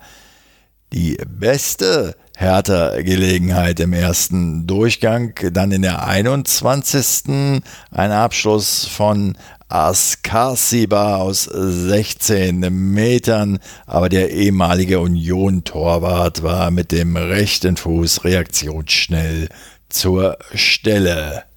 Die 0.94 1.18
beste 1.28 2.16
Hertha-Gelegenheit 2.38 3.78
im 3.78 3.92
ersten 3.92 4.66
Durchgang, 4.66 5.34
dann 5.52 5.70
in 5.70 5.82
der 5.82 6.06
21. 6.06 7.62
ein 7.90 8.10
Abschluss 8.10 8.86
von 8.86 9.36
Askarsiba 9.68 11.16
aus 11.16 11.44
16 11.44 12.60
Metern, 12.70 13.58
aber 13.84 14.08
der 14.08 14.30
ehemalige 14.30 15.00
Union-Torwart 15.00 16.42
war 16.42 16.70
mit 16.70 16.90
dem 16.90 17.18
rechten 17.18 17.76
Fuß 17.76 18.24
reaktionsschnell 18.24 19.50
zur 19.90 20.38
Stelle. 20.54 21.51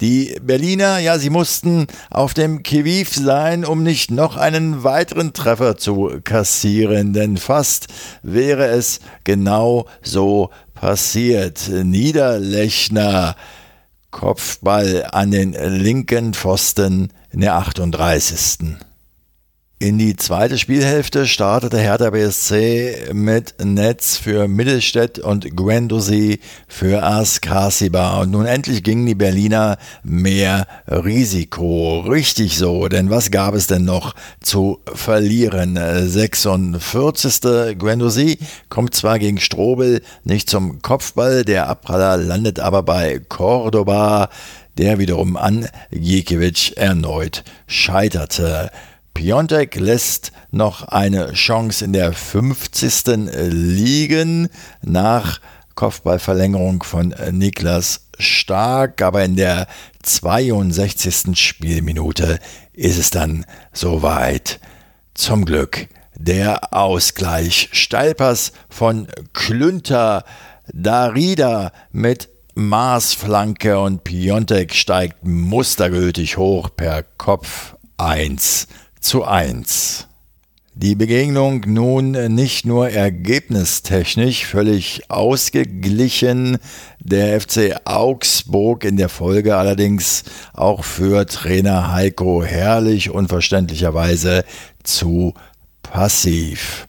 Die 0.00 0.36
Berliner, 0.42 0.98
ja, 0.98 1.18
sie 1.18 1.28
mussten 1.28 1.86
auf 2.10 2.32
dem 2.32 2.62
Kiviv 2.62 3.14
sein, 3.14 3.64
um 3.66 3.82
nicht 3.82 4.10
noch 4.10 4.36
einen 4.36 4.82
weiteren 4.82 5.34
Treffer 5.34 5.76
zu 5.76 6.20
kassieren, 6.24 7.12
denn 7.12 7.36
fast 7.36 7.88
wäre 8.22 8.66
es 8.66 9.00
genau 9.24 9.86
so 10.02 10.50
passiert. 10.74 11.68
Niederlechner 11.68 13.36
Kopfball 14.10 15.06
an 15.12 15.30
den 15.30 15.52
linken 15.52 16.32
Pfosten 16.32 17.12
in 17.30 17.40
der 17.40 17.56
38. 17.56 18.76
In 19.82 19.96
die 19.96 20.14
zweite 20.14 20.58
Spielhälfte 20.58 21.26
startete 21.26 21.78
Hertha 21.78 22.10
BSC 22.10 23.14
mit 23.14 23.54
Netz 23.64 24.18
für 24.18 24.46
Mittelstädt 24.46 25.18
und 25.18 25.56
Guendouzi 25.56 26.40
für 26.68 27.02
Askasiba. 27.02 28.20
Und 28.20 28.30
nun 28.30 28.44
endlich 28.44 28.82
gingen 28.82 29.06
die 29.06 29.14
Berliner 29.14 29.78
mehr 30.02 30.66
Risiko. 30.86 32.00
Richtig 32.00 32.58
so, 32.58 32.88
denn 32.88 33.08
was 33.08 33.30
gab 33.30 33.54
es 33.54 33.68
denn 33.68 33.86
noch 33.86 34.14
zu 34.40 34.80
verlieren? 34.84 35.78
46. 35.80 37.78
Guendouzi 37.78 38.36
kommt 38.68 38.94
zwar 38.94 39.18
gegen 39.18 39.40
Strobel 39.40 40.02
nicht 40.24 40.50
zum 40.50 40.82
Kopfball, 40.82 41.42
der 41.42 41.70
Abpraller 41.70 42.18
landet 42.18 42.60
aber 42.60 42.82
bei 42.82 43.18
Cordoba, 43.30 44.28
der 44.76 44.98
wiederum 44.98 45.38
an 45.38 45.68
Jekiewicz 45.90 46.72
erneut 46.76 47.44
scheiterte. 47.66 48.70
Piontek 49.14 49.76
lässt 49.76 50.32
noch 50.50 50.88
eine 50.88 51.32
Chance 51.32 51.84
in 51.84 51.92
der 51.92 52.12
50. 52.12 53.28
liegen 53.50 54.48
nach 54.82 55.40
Kopfballverlängerung 55.74 56.82
von 56.82 57.14
Niklas 57.30 58.06
Stark, 58.18 59.02
aber 59.02 59.24
in 59.24 59.36
der 59.36 59.66
62. 60.02 61.38
Spielminute 61.38 62.38
ist 62.72 62.98
es 62.98 63.10
dann 63.10 63.46
soweit. 63.72 64.60
Zum 65.14 65.44
Glück 65.44 65.88
der 66.14 66.74
Ausgleich. 66.74 67.70
Steilpass 67.72 68.52
von 68.68 69.08
Klünter, 69.32 70.24
Darida 70.72 71.72
mit 71.92 72.28
Maßflanke 72.54 73.80
und 73.80 74.04
Piontek 74.04 74.74
steigt 74.74 75.24
mustergültig 75.24 76.36
hoch 76.36 76.68
per 76.76 77.02
Kopf 77.02 77.76
1 77.96 78.66
zu 79.00 79.24
1. 79.24 80.06
Die 80.74 80.94
Begegnung 80.94 81.62
nun 81.66 82.12
nicht 82.34 82.64
nur 82.64 82.90
ergebnistechnisch 82.90 84.46
völlig 84.46 85.10
ausgeglichen, 85.10 86.58
der 87.00 87.40
FC 87.40 87.76
Augsburg 87.84 88.84
in 88.84 88.96
der 88.96 89.08
Folge 89.08 89.56
allerdings 89.56 90.22
auch 90.52 90.84
für 90.84 91.26
Trainer 91.26 91.92
Heiko 91.92 92.44
Herrlich 92.44 93.10
unverständlicherweise 93.10 94.44
zu 94.84 95.34
passiv. 95.82 96.86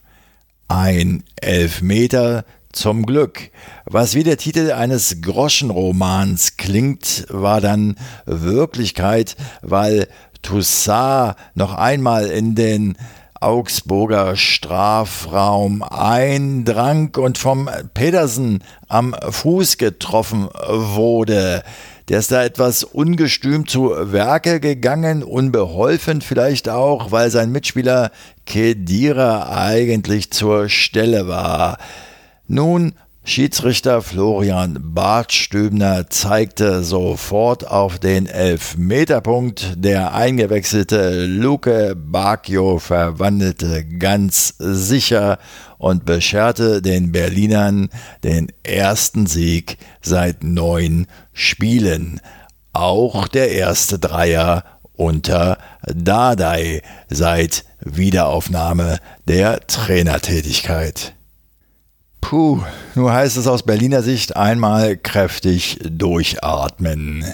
Ein 0.68 1.24
Elfmeter 1.36 2.44
zum 2.72 3.04
Glück. 3.04 3.50
Was 3.84 4.14
wie 4.14 4.24
der 4.24 4.38
Titel 4.38 4.72
eines 4.72 5.20
Groschenromans 5.20 6.56
klingt, 6.56 7.26
war 7.28 7.60
dann 7.60 7.96
Wirklichkeit, 8.24 9.36
weil 9.60 10.08
Toussaint 10.42 11.36
noch 11.54 11.74
einmal 11.74 12.26
in 12.26 12.54
den 12.54 12.96
Augsburger 13.40 14.36
Strafraum 14.36 15.82
eindrang 15.82 17.16
und 17.16 17.38
vom 17.38 17.68
Pedersen 17.92 18.62
am 18.88 19.16
Fuß 19.30 19.78
getroffen 19.78 20.48
wurde. 20.68 21.64
Der 22.08 22.20
ist 22.20 22.30
da 22.30 22.44
etwas 22.44 22.84
ungestüm 22.84 23.66
zu 23.66 23.90
Werke 24.12 24.60
gegangen, 24.60 25.24
unbeholfen 25.24 26.20
vielleicht 26.20 26.68
auch, 26.68 27.10
weil 27.10 27.30
sein 27.30 27.50
Mitspieler 27.50 28.12
Kedira 28.46 29.56
eigentlich 29.56 30.30
zur 30.30 30.68
Stelle 30.68 31.26
war. 31.26 31.78
Nun 32.46 32.92
Schiedsrichter 33.24 34.02
Florian 34.02 34.78
Bartstübner 34.80 36.10
zeigte 36.10 36.82
sofort 36.82 37.64
auf 37.66 38.00
den 38.00 38.26
Elfmeterpunkt. 38.26 39.74
Der 39.76 40.12
eingewechselte 40.12 41.26
Luke 41.26 41.94
Bacchio 41.96 42.80
verwandelte 42.80 43.84
ganz 43.86 44.54
sicher 44.58 45.38
und 45.78 46.04
bescherte 46.04 46.82
den 46.82 47.12
Berlinern 47.12 47.90
den 48.24 48.50
ersten 48.64 49.26
Sieg 49.26 49.78
seit 50.00 50.42
neun 50.42 51.06
Spielen. 51.32 52.20
Auch 52.72 53.28
der 53.28 53.52
erste 53.52 54.00
Dreier 54.00 54.64
unter 54.94 55.58
Dardai 55.86 56.82
seit 57.08 57.66
Wiederaufnahme 57.78 58.98
der 59.28 59.60
Trainertätigkeit. 59.68 61.14
Puh, 62.22 62.62
nur 62.94 63.12
heißt 63.12 63.36
es 63.36 63.46
aus 63.46 63.62
Berliner 63.62 64.02
Sicht 64.02 64.36
einmal 64.36 64.96
kräftig 64.96 65.78
durchatmen. 65.82 67.26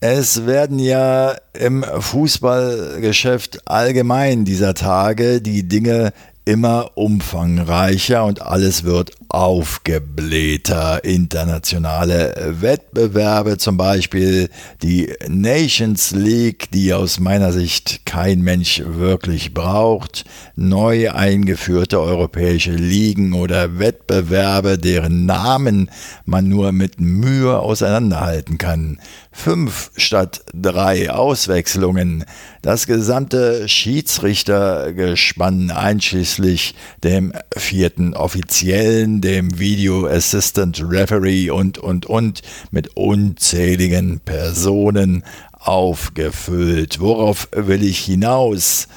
Es 0.00 0.46
werden 0.46 0.80
ja 0.80 1.36
im 1.52 1.84
Fußballgeschäft 1.84 3.68
allgemein 3.68 4.44
dieser 4.44 4.74
Tage 4.74 5.40
die 5.40 5.68
Dinge 5.68 6.12
immer 6.44 6.92
umfangreicher 6.96 8.24
und 8.24 8.42
alles 8.42 8.82
wird 8.82 9.12
aufgeblähter. 9.30 11.04
Internationale 11.04 12.56
Wettbewerbe, 12.60 13.58
zum 13.58 13.76
Beispiel 13.76 14.50
die 14.82 15.12
Nations 15.28 16.10
League, 16.10 16.70
die 16.72 16.92
aus 16.92 17.20
meiner 17.20 17.52
Sicht 17.52 18.04
kein 18.04 18.40
Mensch 18.42 18.82
wirklich 18.84 19.54
braucht, 19.54 20.24
neu 20.56 21.10
eingeführte 21.12 22.00
europäische 22.00 22.72
Ligen 22.72 23.32
oder 23.32 23.78
Wettbewerbe, 23.78 24.78
deren 24.78 25.26
Namen 25.26 25.90
man 26.24 26.48
nur 26.48 26.72
mit 26.72 27.00
Mühe 27.00 27.58
auseinanderhalten 27.58 28.58
kann. 28.58 28.98
Fünf 29.32 29.92
statt 29.96 30.42
drei 30.52 31.10
Auswechslungen, 31.10 32.24
das 32.62 32.86
gesamte 32.86 33.68
Schiedsrichtergespann 33.68 35.70
einschließlich 35.70 36.74
dem 37.04 37.32
vierten 37.56 38.14
Offiziellen, 38.14 39.20
dem 39.20 39.58
Video 39.58 40.06
Assistant 40.06 40.82
Referee 40.84 41.50
und, 41.50 41.78
und, 41.78 42.06
und 42.06 42.42
mit 42.72 42.96
unzähligen 42.96 44.20
Personen 44.20 45.22
aufgefüllt. 45.52 46.98
Worauf 46.98 47.48
will 47.52 47.84
ich 47.84 48.00
hinaus? 48.00 48.88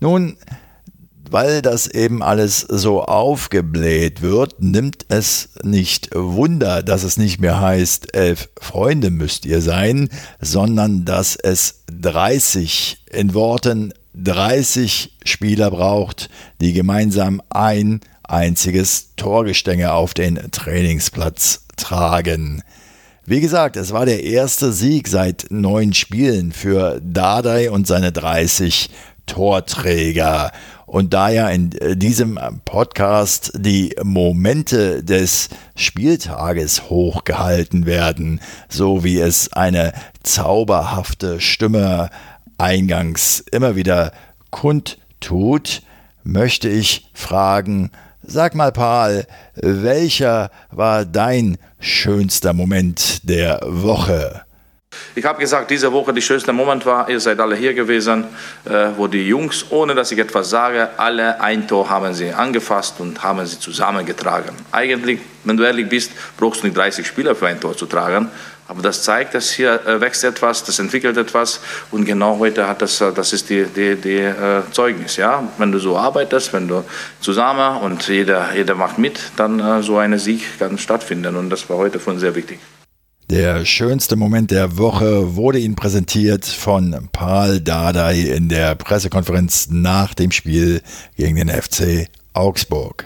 Nun, 0.00 0.36
weil 1.32 1.62
das 1.62 1.86
eben 1.86 2.22
alles 2.22 2.60
so 2.60 3.02
aufgebläht 3.02 4.22
wird, 4.22 4.60
nimmt 4.60 5.06
es 5.08 5.50
nicht 5.62 6.10
Wunder, 6.14 6.82
dass 6.82 7.02
es 7.02 7.16
nicht 7.16 7.40
mehr 7.40 7.60
heißt, 7.60 8.14
elf 8.14 8.48
Freunde 8.60 9.10
müsst 9.10 9.46
ihr 9.46 9.60
sein, 9.60 10.08
sondern 10.40 11.04
dass 11.04 11.36
es 11.36 11.82
30 11.92 13.04
in 13.10 13.34
Worten 13.34 13.92
30 14.14 15.16
Spieler 15.24 15.70
braucht, 15.70 16.28
die 16.60 16.72
gemeinsam 16.72 17.40
ein 17.50 18.00
einziges 18.22 19.14
Torgestänge 19.16 19.92
auf 19.92 20.14
den 20.14 20.38
Trainingsplatz 20.50 21.64
tragen. 21.76 22.62
Wie 23.24 23.40
gesagt, 23.40 23.76
es 23.76 23.92
war 23.92 24.06
der 24.06 24.24
erste 24.24 24.72
Sieg 24.72 25.06
seit 25.06 25.46
neun 25.50 25.92
Spielen 25.92 26.52
für 26.52 27.00
Dardai 27.02 27.70
und 27.70 27.86
seine 27.86 28.10
30 28.10 28.88
Torträger. 29.26 30.50
Und 30.88 31.12
da 31.12 31.28
ja 31.28 31.50
in 31.50 31.72
äh, 31.72 31.98
diesem 31.98 32.40
Podcast 32.64 33.52
die 33.54 33.94
Momente 34.02 35.04
des 35.04 35.50
Spieltages 35.76 36.88
hochgehalten 36.88 37.84
werden, 37.84 38.40
so 38.70 39.04
wie 39.04 39.20
es 39.20 39.52
eine 39.52 39.92
zauberhafte 40.22 41.42
Stimme 41.42 42.08
eingangs 42.56 43.40
immer 43.52 43.76
wieder 43.76 44.12
kundtut, 44.48 45.82
möchte 46.24 46.70
ich 46.70 47.10
fragen, 47.12 47.90
sag 48.22 48.54
mal 48.54 48.72
Paul, 48.72 49.26
welcher 49.56 50.50
war 50.70 51.04
dein 51.04 51.58
schönster 51.80 52.54
Moment 52.54 53.28
der 53.28 53.60
Woche? 53.62 54.40
Ich 55.18 55.24
habe 55.24 55.40
gesagt, 55.40 55.68
diese 55.72 55.92
Woche 55.92 56.12
die 56.12 56.22
schönste 56.22 56.52
Moment 56.52 56.86
war, 56.86 57.10
ihr 57.10 57.18
seid 57.18 57.40
alle 57.40 57.56
hier 57.56 57.74
gewesen, 57.74 58.22
äh, 58.64 58.90
wo 58.96 59.08
die 59.08 59.26
Jungs, 59.26 59.66
ohne 59.70 59.92
dass 59.96 60.12
ich 60.12 60.18
etwas 60.20 60.48
sage, 60.48 60.90
alle 60.96 61.40
ein 61.40 61.66
Tor 61.66 61.90
haben 61.90 62.14
sie 62.14 62.32
angefasst 62.32 63.00
und 63.00 63.20
haben 63.20 63.44
sie 63.44 63.58
zusammengetragen. 63.58 64.54
Eigentlich, 64.70 65.18
wenn 65.42 65.56
du 65.56 65.64
ehrlich 65.64 65.88
bist, 65.88 66.12
brauchst 66.36 66.62
du 66.62 66.68
nicht 66.68 66.76
30 66.76 67.04
Spieler 67.04 67.34
für 67.34 67.48
ein 67.48 67.60
Tor 67.60 67.76
zu 67.76 67.86
tragen. 67.86 68.30
Aber 68.68 68.80
das 68.80 69.02
zeigt, 69.02 69.34
dass 69.34 69.50
hier 69.50 69.84
äh, 69.86 70.00
wächst 70.00 70.22
etwas, 70.22 70.62
das 70.62 70.78
entwickelt 70.78 71.16
etwas 71.16 71.60
und 71.90 72.04
genau 72.04 72.38
heute 72.38 72.68
hat 72.68 72.80
das, 72.80 73.00
äh, 73.00 73.12
das 73.12 73.32
ist 73.32 73.50
die, 73.50 73.64
die, 73.64 73.96
die 73.96 74.32
Zeugnis. 74.70 75.16
Ja? 75.16 75.42
Wenn 75.58 75.72
du 75.72 75.80
so 75.80 75.96
arbeitest, 75.96 76.52
wenn 76.52 76.68
du 76.68 76.84
zusammen 77.20 77.78
und 77.78 78.06
jeder, 78.06 78.54
jeder 78.54 78.76
macht 78.76 78.98
mit, 78.98 79.18
dann 79.36 79.58
äh, 79.58 79.82
so 79.82 79.98
ein 79.98 80.16
Sieg 80.16 80.60
kann 80.60 80.78
stattfinden 80.78 81.34
und 81.34 81.50
das 81.50 81.68
war 81.68 81.76
heute 81.78 81.98
uns 81.98 82.20
sehr 82.20 82.36
wichtig. 82.36 82.60
Der 83.30 83.66
schönste 83.66 84.16
Moment 84.16 84.50
der 84.50 84.78
Woche 84.78 85.36
wurde 85.36 85.58
Ihnen 85.58 85.76
präsentiert 85.76 86.46
von 86.46 87.10
Paul 87.12 87.60
Dardai 87.60 88.20
in 88.20 88.48
der 88.48 88.74
Pressekonferenz 88.74 89.68
nach 89.70 90.14
dem 90.14 90.30
Spiel 90.30 90.80
gegen 91.14 91.36
den 91.36 91.50
FC 91.50 92.08
Augsburg. 92.32 93.04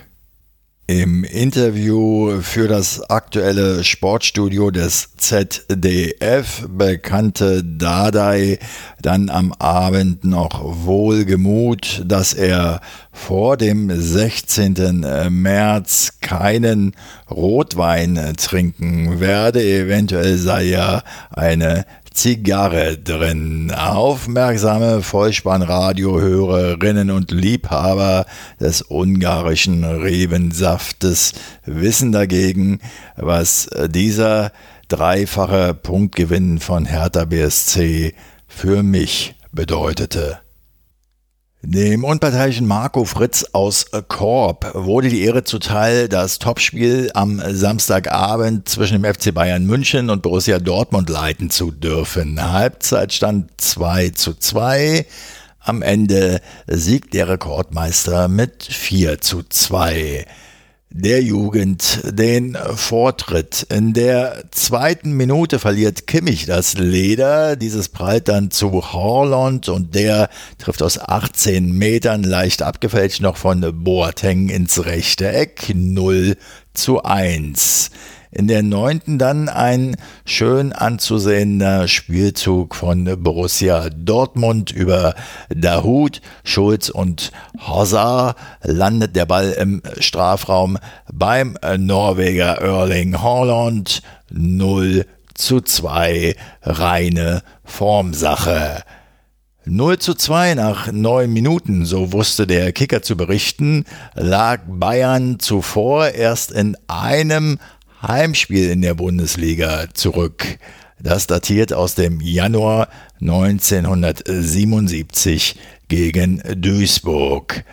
Im 0.93 1.25
Interview 1.25 2.43
für 2.43 2.69
das 2.69 3.01
aktuelle 3.09 3.83
Sportstudio 3.83 4.71
des 4.71 5.17
ZDF 5.17 6.69
bekannte 6.69 7.65
Dardai 7.65 8.59
dann 9.01 9.31
am 9.31 9.55
Abend 9.55 10.23
noch 10.25 10.61
wohlgemut, 10.85 12.03
dass 12.05 12.35
er 12.35 12.83
vor 13.11 13.57
dem 13.57 13.91
16. 13.91 15.07
März 15.31 16.19
keinen 16.21 16.93
Rotwein 17.31 18.35
trinken 18.37 19.19
werde. 19.19 19.63
Eventuell 19.63 20.37
sei 20.37 20.65
ja 20.65 21.03
eine 21.31 21.87
Zigarre 22.15 22.99
drin. 22.99 23.71
Aufmerksame 23.71 25.03
Vollspannradiohörerinnen 25.03 27.11
und 27.11 27.31
Liebhaber 27.31 28.27
des 28.61 28.83
ungarischen 28.83 29.85
Rebensaftes 29.85 31.33
wissen 31.65 32.13
dagegen, 32.13 32.81
was 33.17 33.69
dieser 33.89 34.53
dreifache 34.89 35.75
Punktgewinn 35.75 36.61
von 36.61 36.85
Hertha 36.85 37.25
BSC 37.25 38.15
für 38.47 38.83
mich 38.83 39.35
bedeutete. 39.51 40.42
Dem 41.65 42.03
unparteiischen 42.03 42.67
Marco 42.67 43.05
Fritz 43.05 43.47
aus 43.53 43.87
Korb 44.09 44.73
wurde 44.75 45.09
die 45.09 45.23
Ehre 45.23 45.45
zuteil, 45.45 46.09
das 46.09 46.41
Topspiel 46.41 47.13
am 47.15 47.41
Samstagabend 47.55 48.69
zwischen 48.69 49.01
dem 49.01 49.15
FC 49.15 49.33
Bayern 49.33 49.65
München 49.65 50.11
und 50.11 50.23
Borussia 50.23 50.59
Dortmund 50.59 51.09
leiten 51.09 51.51
zu 51.51 51.71
dürfen. 51.71 52.53
Halbzeitstand 52.53 53.49
2 53.59 54.11
zu 54.11 54.35
2. 54.35 55.07
Am 55.61 55.83
Ende 55.83 56.41
siegt 56.67 57.15
der 57.15 57.29
Rekordmeister 57.29 58.27
mit 58.27 58.65
4 58.65 59.21
zu 59.21 59.45
2 59.49 60.27
der 60.95 61.23
Jugend 61.23 62.01
den 62.05 62.57
Vortritt. 62.75 63.67
In 63.71 63.93
der 63.95 64.45
zweiten 64.51 65.13
Minute 65.13 65.59
verliert 65.59 66.07
Kimmich 66.07 66.47
das 66.47 66.75
Leder. 66.75 67.57
Dieses 67.57 67.89
prallt 67.89 68.29
dann 68.29 68.51
zu 68.51 68.71
Horland 68.93 69.69
und 69.69 69.95
der 69.95 70.29
trifft 70.59 70.83
aus 70.83 70.99
18 70.99 71.73
Metern 71.73 72.23
leicht 72.23 72.63
abgefälscht 72.63 73.21
noch 73.21 73.37
von 73.37 73.61
Boateng 73.83 74.49
ins 74.49 74.85
rechte 74.85 75.29
Eck. 75.29 75.73
0 75.75 76.37
zu 76.75 77.03
1. 77.03 77.91
In 78.35 78.49
der 78.49 78.63
neunten 78.63 79.19
dann 79.19 79.51
ein 79.51 79.95
schön 80.25 80.73
anzusehender 80.73 81.87
Spielzug 81.87 82.75
von 82.75 83.23
Borussia 83.23 83.91
Dortmund 83.91 84.73
über 84.73 85.15
Dahut, 85.55 86.23
Schulz 86.43 86.89
und 86.89 87.31
Hazard 87.59 88.39
landet 88.63 89.17
der 89.17 89.27
Ball 89.27 89.51
im 89.51 89.83
Strafraum 89.99 90.79
beim 91.13 91.59
Norweger 91.77 92.59
Erling 92.63 93.21
Haaland 93.21 94.01
0 94.31 95.05
zu 95.35 95.61
2 95.61 96.35
reine 96.63 97.43
Formsache. 97.65 98.83
0 99.67 99.99
zu 99.99 100.15
2 100.15 100.55
nach 100.55 100.91
neun 100.91 101.31
Minuten, 101.35 101.85
so 101.85 102.13
wusste 102.13 102.47
der 102.47 102.73
Kicker 102.73 103.03
zu 103.03 103.15
berichten, 103.15 103.85
lag 104.15 104.61
Bayern 104.67 105.39
zuvor 105.39 106.09
erst 106.09 106.51
in 106.51 106.79
einem 106.89 107.59
Heimspiel 108.03 108.71
in 108.71 108.83
der 108.83 108.95
Bundesliga 108.95 109.87
zurück. 109.95 110.59
Das 110.99 111.29
datiert 111.29 111.73
aus 111.73 111.95
dem 111.95 112.21
Januar 112.21 112.89
1977 113.21 115.57
gegen 115.89 116.43
Duisburg. 116.57 117.65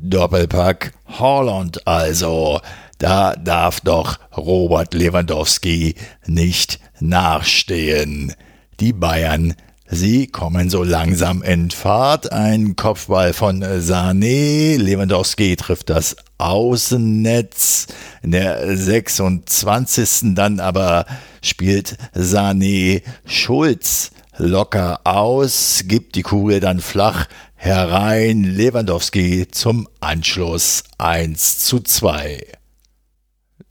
Doppelpack 0.00 0.92
Holland 1.06 1.86
also. 1.86 2.60
Da 2.98 3.34
darf 3.34 3.80
doch 3.80 4.18
Robert 4.36 4.92
Lewandowski 4.94 5.94
nicht 6.26 6.80
nachstehen. 7.00 8.34
Die 8.78 8.92
Bayern 8.92 9.54
Sie 9.92 10.28
kommen 10.28 10.70
so 10.70 10.84
langsam 10.84 11.42
in 11.42 11.72
Fahrt. 11.72 12.30
Ein 12.30 12.76
Kopfball 12.76 13.32
von 13.32 13.64
Sané. 13.64 14.76
Lewandowski 14.76 15.56
trifft 15.56 15.90
das 15.90 16.14
Außennetz. 16.38 17.88
In 18.22 18.30
der 18.30 18.76
26. 18.76 20.34
dann 20.36 20.60
aber 20.60 21.06
spielt 21.42 21.96
Sané 22.14 23.02
Schulz 23.24 24.12
locker 24.36 25.00
aus, 25.02 25.82
gibt 25.86 26.14
die 26.14 26.22
Kugel 26.22 26.60
dann 26.60 26.80
flach 26.80 27.26
herein. 27.56 28.44
Lewandowski 28.44 29.48
zum 29.50 29.88
Anschluss 29.98 30.84
1 30.98 31.58
zu 31.58 31.80
2. 31.80 32.59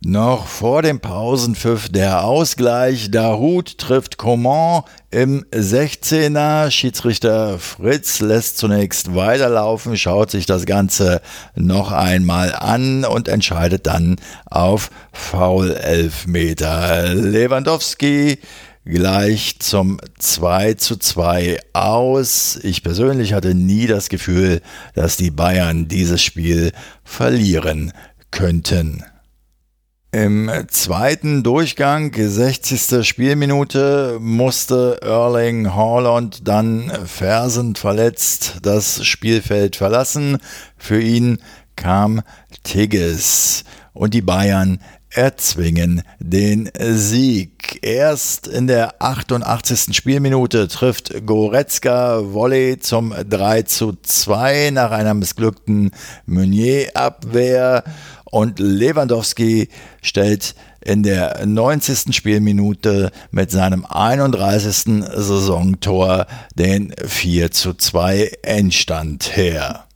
Noch 0.01 0.47
vor 0.47 0.81
dem 0.81 1.01
Pausenpfiff 1.01 1.89
der 1.89 2.23
Ausgleich. 2.23 3.11
Dahut 3.11 3.77
trifft 3.77 4.17
Coman 4.17 4.83
im 5.11 5.43
16er. 5.51 6.71
Schiedsrichter 6.71 7.59
Fritz 7.59 8.21
lässt 8.21 8.59
zunächst 8.59 9.13
weiterlaufen, 9.13 9.97
schaut 9.97 10.31
sich 10.31 10.45
das 10.45 10.65
Ganze 10.65 11.19
noch 11.53 11.91
einmal 11.91 12.55
an 12.55 13.03
und 13.03 13.27
entscheidet 13.27 13.87
dann 13.87 14.15
auf 14.45 14.89
Foul-Elfmeter. 15.11 17.13
Lewandowski 17.13 18.39
gleich 18.85 19.57
zum 19.59 19.99
2 20.17 20.75
zu 20.75 20.95
2 20.95 21.59
aus. 21.73 22.57
Ich 22.63 22.83
persönlich 22.83 23.33
hatte 23.33 23.53
nie 23.53 23.85
das 23.85 24.07
Gefühl, 24.07 24.61
dass 24.95 25.17
die 25.17 25.31
Bayern 25.31 25.89
dieses 25.89 26.23
Spiel 26.23 26.71
verlieren 27.03 27.91
könnten. 28.31 29.03
Im 30.11 30.49
zweiten 30.69 31.43
Durchgang, 31.43 32.11
60. 32.11 33.07
Spielminute, 33.07 34.17
musste 34.19 34.97
Erling 35.03 35.75
Haaland 35.75 36.47
dann 36.47 36.91
versend 37.05 37.77
verletzt 37.77 38.55
das 38.63 39.05
Spielfeld 39.05 39.75
verlassen. 39.75 40.39
Für 40.77 40.99
ihn 40.99 41.37
kam 41.75 42.23
Tigges 42.63 43.65
und 43.93 44.15
die 44.15 44.23
Bayern 44.23 44.79
erzwingen 45.11 46.03
den 46.19 46.69
Sieg. 46.79 47.79
Erst 47.81 48.47
in 48.47 48.67
der 48.67 49.01
88. 49.01 49.95
Spielminute 49.95 50.67
trifft 50.67 51.25
Goretzka 51.25 52.21
Volley 52.33 52.79
zum 52.79 53.13
3 53.13 53.63
zu 53.63 53.93
2 54.01 54.71
nach 54.71 54.91
einer 54.91 55.13
missglückten 55.13 55.91
Meunier-Abwehr. 56.25 57.83
Und 58.25 58.59
Lewandowski 58.59 59.69
stellt 60.01 60.53
in 60.81 61.03
der 61.03 61.45
90. 61.45 62.15
Spielminute 62.15 63.11
mit 63.31 63.51
seinem 63.51 63.85
31. 63.85 65.03
Saisontor 65.15 66.27
den 66.55 66.93
4 67.03 67.51
zu 67.51 67.73
2 67.73 68.31
Endstand 68.43 69.35
her. 69.35 69.88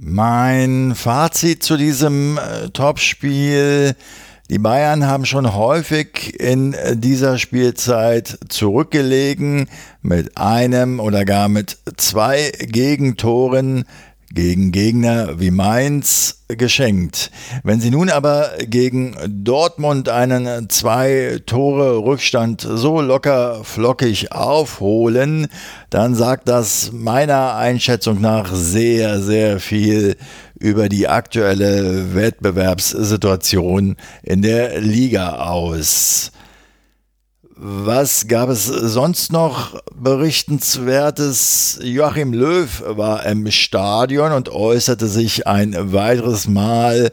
Mein 0.00 0.94
Fazit 0.94 1.64
zu 1.64 1.76
diesem 1.76 2.38
äh, 2.38 2.68
Topspiel. 2.68 3.96
Die 4.48 4.60
Bayern 4.60 5.08
haben 5.08 5.26
schon 5.26 5.54
häufig 5.54 6.38
in 6.38 6.76
dieser 6.94 7.36
Spielzeit 7.36 8.38
zurückgelegen 8.48 9.68
mit 10.00 10.38
einem 10.38 11.00
oder 11.00 11.24
gar 11.24 11.48
mit 11.48 11.78
zwei 11.96 12.52
Gegentoren 12.60 13.86
gegen 14.32 14.72
Gegner 14.72 15.40
wie 15.40 15.50
Mainz 15.50 16.44
geschenkt. 16.48 17.30
Wenn 17.62 17.80
sie 17.80 17.90
nun 17.90 18.10
aber 18.10 18.50
gegen 18.66 19.16
Dortmund 19.26 20.08
einen 20.08 20.68
zwei 20.68 21.40
Tore 21.46 21.98
Rückstand 21.98 22.60
so 22.60 23.00
locker 23.00 23.64
flockig 23.64 24.32
aufholen, 24.32 25.48
dann 25.90 26.14
sagt 26.14 26.48
das 26.48 26.92
meiner 26.92 27.56
Einschätzung 27.56 28.20
nach 28.20 28.52
sehr, 28.54 29.20
sehr 29.20 29.60
viel 29.60 30.16
über 30.58 30.88
die 30.88 31.08
aktuelle 31.08 32.14
Wettbewerbssituation 32.14 33.96
in 34.22 34.42
der 34.42 34.80
Liga 34.80 35.36
aus. 35.36 36.32
Was 37.60 38.28
gab 38.28 38.50
es 38.50 38.66
sonst 38.66 39.32
noch 39.32 39.82
berichtenswertes? 39.92 41.80
Joachim 41.82 42.32
Löw 42.32 42.84
war 42.86 43.26
im 43.26 43.50
Stadion 43.50 44.30
und 44.30 44.48
äußerte 44.48 45.08
sich 45.08 45.48
ein 45.48 45.74
weiteres 45.92 46.46
Mal 46.46 47.10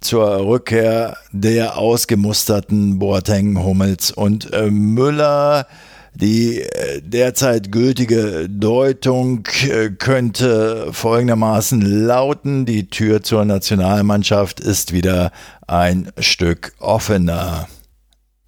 zur 0.00 0.44
Rückkehr 0.44 1.16
der 1.30 1.78
ausgemusterten 1.78 2.98
Boateng, 2.98 3.62
Hummels 3.62 4.10
und 4.10 4.52
äh, 4.52 4.72
Müller. 4.72 5.68
Die 6.14 6.62
äh, 6.62 7.00
derzeit 7.00 7.70
gültige 7.70 8.48
Deutung 8.48 9.46
äh, 9.68 9.90
könnte 9.90 10.88
folgendermaßen 10.90 11.80
lauten, 11.80 12.66
die 12.66 12.90
Tür 12.90 13.22
zur 13.22 13.44
Nationalmannschaft 13.44 14.58
ist 14.58 14.92
wieder 14.92 15.30
ein 15.68 16.10
Stück 16.18 16.72
offener. 16.80 17.68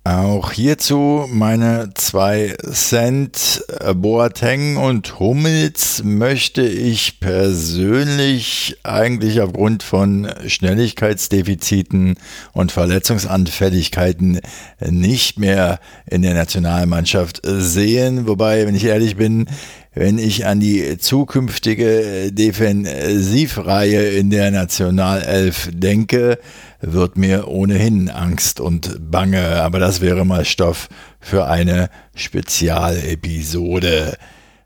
Auch 0.08 0.52
hierzu 0.52 1.28
meine 1.30 1.90
zwei 1.92 2.56
Cent. 2.72 3.62
Boateng 3.94 4.78
und 4.78 5.20
Hummels 5.20 6.02
möchte 6.02 6.62
ich 6.62 7.20
persönlich 7.20 8.78
eigentlich 8.84 9.42
aufgrund 9.42 9.82
von 9.82 10.32
Schnelligkeitsdefiziten 10.46 12.14
und 12.54 12.72
Verletzungsanfälligkeiten 12.72 14.40
nicht 14.80 15.38
mehr 15.38 15.78
in 16.06 16.22
der 16.22 16.32
Nationalmannschaft 16.32 17.42
sehen. 17.44 18.26
Wobei, 18.26 18.66
wenn 18.66 18.76
ich 18.76 18.84
ehrlich 18.84 19.16
bin, 19.16 19.46
wenn 19.94 20.18
ich 20.18 20.46
an 20.46 20.60
die 20.60 20.98
zukünftige 20.98 22.30
Defensivreihe 22.32 24.10
in 24.10 24.30
der 24.30 24.50
Nationalelf 24.50 25.70
denke, 25.72 26.38
wird 26.80 27.16
mir 27.16 27.48
ohnehin 27.48 28.08
Angst 28.08 28.60
und 28.60 29.10
Bange, 29.10 29.62
aber 29.62 29.78
das 29.78 30.00
wäre 30.00 30.24
mal 30.24 30.44
Stoff 30.44 30.88
für 31.20 31.46
eine 31.46 31.90
Spezialepisode. 32.14 34.16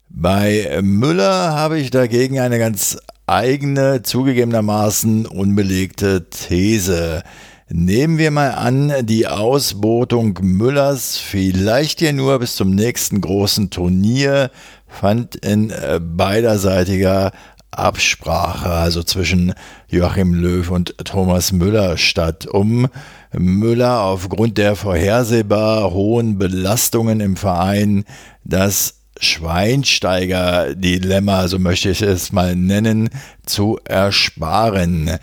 Bei 0.08 0.80
Müller 0.82 1.52
habe 1.52 1.78
ich 1.78 1.90
dagegen 1.90 2.38
eine 2.38 2.58
ganz 2.58 2.98
eigene, 3.26 4.02
zugegebenermaßen 4.02 5.26
unbelegte 5.26 6.28
These. 6.28 7.22
Nehmen 7.68 8.18
wir 8.18 8.30
mal 8.30 8.50
an, 8.50 8.92
die 9.02 9.26
Ausbotung 9.26 10.38
Müllers, 10.42 11.16
vielleicht 11.16 12.00
ja 12.00 12.12
nur 12.12 12.38
bis 12.38 12.56
zum 12.56 12.74
nächsten 12.74 13.20
großen 13.20 13.70
Turnier, 13.70 14.50
fand 14.88 15.36
in 15.36 15.72
beiderseitiger 16.00 17.32
Absprache, 17.70 18.68
also 18.68 19.02
zwischen 19.02 19.54
Joachim 19.88 20.34
Löw 20.34 20.70
und 20.70 20.94
Thomas 21.04 21.52
Müller 21.52 21.96
statt, 21.96 22.46
um 22.46 22.88
Müller 23.32 24.02
aufgrund 24.02 24.58
der 24.58 24.76
vorhersehbar 24.76 25.92
hohen 25.92 26.36
Belastungen 26.36 27.20
im 27.20 27.36
Verein 27.36 28.04
das 28.44 28.96
Schweinsteiger-Dilemma, 29.18 31.48
so 31.48 31.58
möchte 31.58 31.90
ich 31.90 32.02
es 32.02 32.32
mal 32.32 32.54
nennen, 32.56 33.08
zu 33.46 33.78
ersparen. 33.84 35.18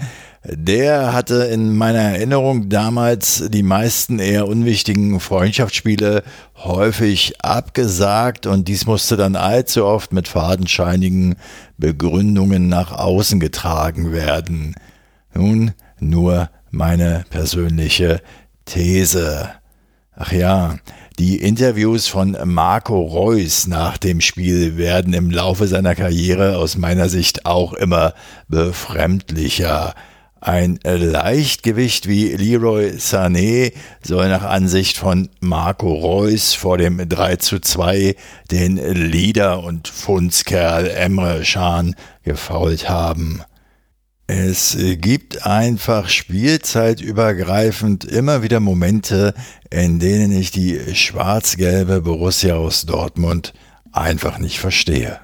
Der 0.46 1.12
hatte 1.12 1.44
in 1.46 1.76
meiner 1.76 2.00
Erinnerung 2.00 2.70
damals 2.70 3.50
die 3.50 3.64
meisten 3.64 4.20
eher 4.20 4.48
unwichtigen 4.48 5.20
Freundschaftsspiele 5.20 6.24
häufig 6.56 7.34
abgesagt 7.44 8.48
und 8.48 8.70
dies 8.70 8.86
musste 8.86 9.18
dann 9.18 9.36
allzu 9.36 9.86
oft 9.86 10.14
mit 10.14 10.30
fadenscheinigen 10.30 11.36
Begründungen 11.78 12.70
nach 12.70 12.94
außen 12.94 13.42
getragen 13.42 14.14
werden. 14.14 14.76
Nun 15.34 15.74
nur 16.00 16.50
meine 16.72 17.26
persönliche 17.30 18.22
These. 18.64 19.50
Ach 20.16 20.32
ja, 20.32 20.78
die 21.18 21.36
Interviews 21.36 22.08
von 22.08 22.38
Marco 22.46 23.02
Reus 23.02 23.68
nach 23.68 23.98
dem 23.98 24.22
Spiel 24.22 24.78
werden 24.78 25.14
im 25.14 25.32
Laufe 25.32 25.68
seiner 25.68 25.96
Karriere 25.96 26.58
aus 26.58 26.78
meiner 26.78 27.10
Sicht 27.10 27.46
auch 27.46 27.74
immer 27.74 28.14
befremdlicher. 28.48 29.96
Ein 30.42 30.80
Leichtgewicht 30.84 32.08
wie 32.08 32.30
Leroy 32.30 32.92
Sané 32.98 33.74
soll 34.02 34.30
nach 34.30 34.44
Ansicht 34.44 34.98
von 34.98 35.30
Marco 35.42 35.94
Reus 35.94 36.54
vor 36.54 36.78
dem 36.78 37.10
3 37.10 37.36
zu 37.36 37.60
2 37.60 38.16
den 38.50 38.78
Leader 38.78 39.62
und 39.64 39.90
Fundskerl 39.90 40.90
Emre 40.90 41.42
Can 41.44 41.94
gefault 42.24 42.88
haben. 42.88 43.42
Es 44.28 44.78
gibt 44.80 45.46
einfach 45.46 46.08
spielzeitübergreifend 46.08 48.06
immer 48.06 48.42
wieder 48.42 48.62
Momente, 48.62 49.34
in 49.70 50.00
denen 50.00 50.32
ich 50.32 50.52
die 50.52 50.80
schwarz-gelbe 50.96 52.02
Borussia 52.02 52.56
aus 52.56 52.86
Dortmund 52.86 53.54
einfach 53.92 54.38
nicht 54.38 54.60
verstehe. 54.60 55.20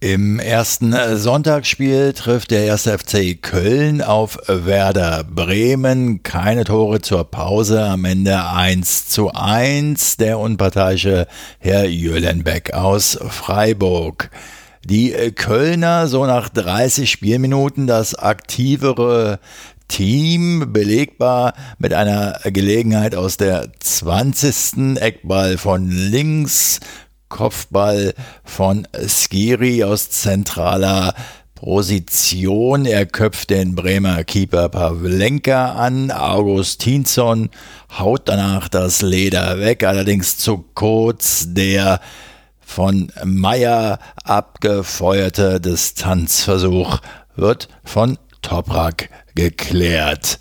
Im 0.00 0.38
ersten 0.38 0.94
Sonntagsspiel 1.16 2.12
trifft 2.12 2.50
der 2.50 2.64
erste 2.64 2.98
FC 2.98 3.40
Köln 3.40 4.02
auf 4.02 4.38
Werder 4.46 5.24
Bremen. 5.24 6.22
Keine 6.22 6.64
Tore 6.64 7.00
zur 7.00 7.24
Pause, 7.24 7.82
am 7.82 8.04
Ende 8.04 8.44
1 8.46 9.08
zu 9.08 9.32
1. 9.32 10.18
Der 10.18 10.38
unparteiische 10.38 11.26
Herr 11.60 11.86
Jöllenbeck 11.86 12.74
aus 12.74 13.18
Freiburg. 13.30 14.30
Die 14.84 15.12
Kölner 15.34 16.08
so 16.08 16.26
nach 16.26 16.50
30 16.50 17.10
Spielminuten 17.10 17.86
das 17.86 18.14
aktivere 18.14 19.40
Team, 19.88 20.72
belegbar 20.74 21.54
mit 21.78 21.94
einer 21.94 22.40
Gelegenheit 22.44 23.14
aus 23.14 23.38
der 23.38 23.68
20. 23.78 24.98
Eckball 25.00 25.56
von 25.56 25.88
links, 25.88 26.80
Kopfball 27.28 28.14
von 28.44 28.86
Skiri 29.06 29.84
aus 29.84 30.10
zentraler 30.10 31.14
Position. 31.56 32.84
Er 32.84 33.06
köpft 33.06 33.50
den 33.50 33.74
Bremer 33.74 34.22
Keeper 34.24 34.68
Pavlenka 34.68 35.72
an. 35.72 36.10
Augustinsson 36.10 37.50
haut 37.98 38.28
danach 38.28 38.68
das 38.68 39.02
Leder 39.02 39.58
weg, 39.58 39.82
allerdings 39.82 40.38
zu 40.38 40.64
kurz. 40.74 41.46
Der 41.48 42.00
von 42.60 43.10
Meyer 43.24 43.98
abgefeuerte 44.22 45.60
Distanzversuch 45.60 46.98
wird 47.36 47.68
von 47.84 48.18
Toprak 48.42 49.08
geklärt. 49.34 50.38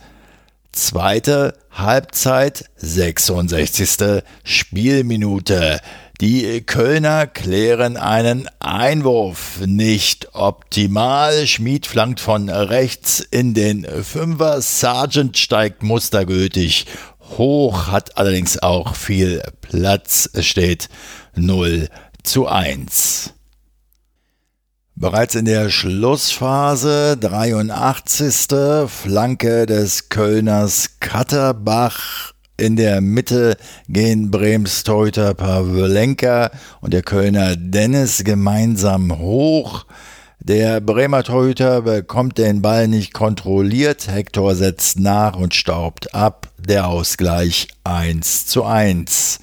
Zweite 0.71 1.53
Halbzeit, 1.71 2.65
66. 2.75 4.23
Spielminute. 4.43 5.79
Die 6.21 6.61
Kölner 6.61 7.27
klären 7.27 7.97
einen 7.97 8.47
Einwurf 8.59 9.59
nicht 9.65 10.29
optimal. 10.33 11.45
Schmid 11.45 11.87
flankt 11.87 12.21
von 12.21 12.47
rechts 12.47 13.19
in 13.19 13.53
den 13.53 13.85
Fünfer. 14.01 14.61
Sargent 14.61 15.37
steigt 15.37 15.83
mustergültig 15.83 16.85
hoch, 17.37 17.87
hat 17.87 18.17
allerdings 18.17 18.63
auch 18.63 18.95
viel 18.95 19.43
Platz. 19.59 20.29
Es 20.31 20.45
steht 20.45 20.87
0 21.35 21.89
zu 22.23 22.47
1. 22.47 23.33
Bereits 24.95 25.35
in 25.35 25.43
der 25.43 25.69
Schlussphase, 25.69 27.17
83. 27.17 28.87
Flanke 28.87 29.65
des 29.65 30.07
Kölners 30.07 30.91
Katterbach. 31.01 32.34
In 32.57 32.77
der 32.77 33.01
Mitte 33.01 33.57
gehen 33.89 34.31
Brems 34.31 34.83
Torhüter 34.85 35.33
Pavlenka 35.33 36.51
und 36.79 36.93
der 36.93 37.01
Kölner 37.01 37.57
Dennis 37.57 38.23
gemeinsam 38.23 39.17
hoch. 39.17 39.85
Der 40.39 40.79
Bremer 40.79 41.23
Torhüter 41.23 41.81
bekommt 41.81 42.37
den 42.37 42.61
Ball 42.61 42.87
nicht 42.87 43.13
kontrolliert. 43.13 44.07
Hector 44.07 44.55
setzt 44.55 44.97
nach 44.99 45.35
und 45.35 45.53
staubt 45.53 46.15
ab. 46.15 46.47
Der 46.57 46.87
Ausgleich 46.87 47.67
1 47.83 48.47
zu 48.47 48.63
1. 48.63 49.39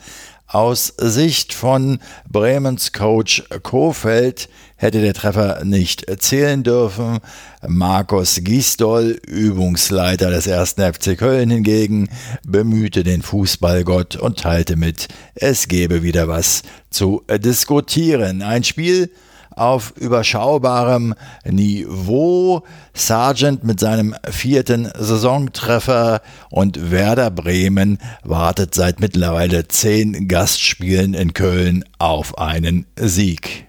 Aus 0.47 0.95
Sicht 0.97 1.53
von 1.53 1.99
Bremens 2.31 2.93
Coach 2.93 3.45
Kofeld 3.63 4.49
hätte 4.83 5.01
der 5.01 5.15
Treffer 5.15 5.65
nicht 5.65 6.05
zählen 6.19 6.63
dürfen. 6.63 7.21
Markus 7.67 8.41
Gisdol, 8.43 9.21
Übungsleiter 9.27 10.31
des 10.31 10.47
ersten 10.47 10.83
FC 10.83 11.17
Köln 11.17 11.51
hingegen, 11.51 12.09
bemühte 12.45 13.05
den 13.05 13.23
Fußballgott 13.23 14.17
und 14.17 14.41
teilte 14.41 14.77
mit, 14.77 15.09
es 15.35 15.69
gebe 15.69 16.03
wieder 16.03 16.29
was 16.29 16.63
zu 16.91 17.23
diskutieren. 17.29 18.43
Ein 18.43 18.65
Spiel, 18.65 19.11
auf 19.57 19.93
überschaubarem 19.97 21.15
Niveau. 21.45 22.63
Sargent 22.95 23.65
mit 23.65 23.81
seinem 23.81 24.15
vierten 24.31 24.91
Saisontreffer 24.99 26.23
und 26.51 26.91
Werder 26.91 27.31
Bremen 27.31 27.99
wartet 28.25 28.75
seit 28.75 29.01
mittlerweile 29.01 29.69
zehn 29.69 30.29
Gastspielen 30.29 31.15
in 31.15 31.35
Köln 31.35 31.85
auf 31.99 32.39
einen 32.39 32.87
Sieg. 32.97 33.67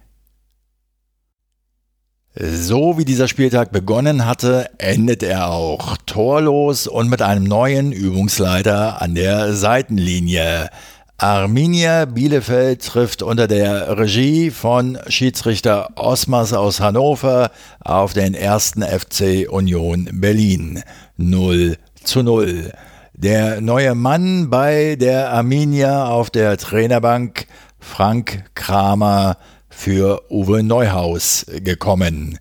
So 2.36 2.98
wie 2.98 3.06
dieser 3.06 3.28
Spieltag 3.28 3.72
begonnen 3.72 4.26
hatte, 4.26 4.68
endet 4.80 5.22
er 5.22 5.52
auch 5.52 5.98
torlos 6.08 6.88
und 6.88 7.08
mit 7.08 7.22
einem 7.22 7.44
neuen 7.44 7.92
Übungsleiter 7.92 9.04
an 9.04 9.14
der 9.14 9.54
Seitenlinie. 9.54 10.72
Arminia 11.20 12.06
Bielefeld 12.06 12.84
trifft 12.84 13.22
unter 13.22 13.48
der 13.48 14.00
Regie 14.00 14.50
von 14.50 14.98
Schiedsrichter 15.10 15.92
Osmers 15.96 16.54
aus 16.54 16.80
Hannover 16.80 17.52
auf 17.80 18.14
den 18.14 18.34
ersten 18.34 18.82
FC 18.82 19.48
Union 19.48 20.10
Berlin 20.14 20.82
0 21.18 21.78
zu 22.04 22.24
0. 22.24 22.72
Der 23.14 23.62
neue 23.62 23.94
Mann 23.94 24.50
bei 24.50 24.96
der 25.00 25.32
Arminia 25.32 26.08
auf 26.08 26.32
der 26.32 26.58
Trainerbank 26.58 27.46
Frank 27.80 28.46
Kramer 28.56 29.38
für 29.76 30.24
Uwe 30.30 30.64
Neuhaus 30.64 31.46
gekommen. 31.64 32.40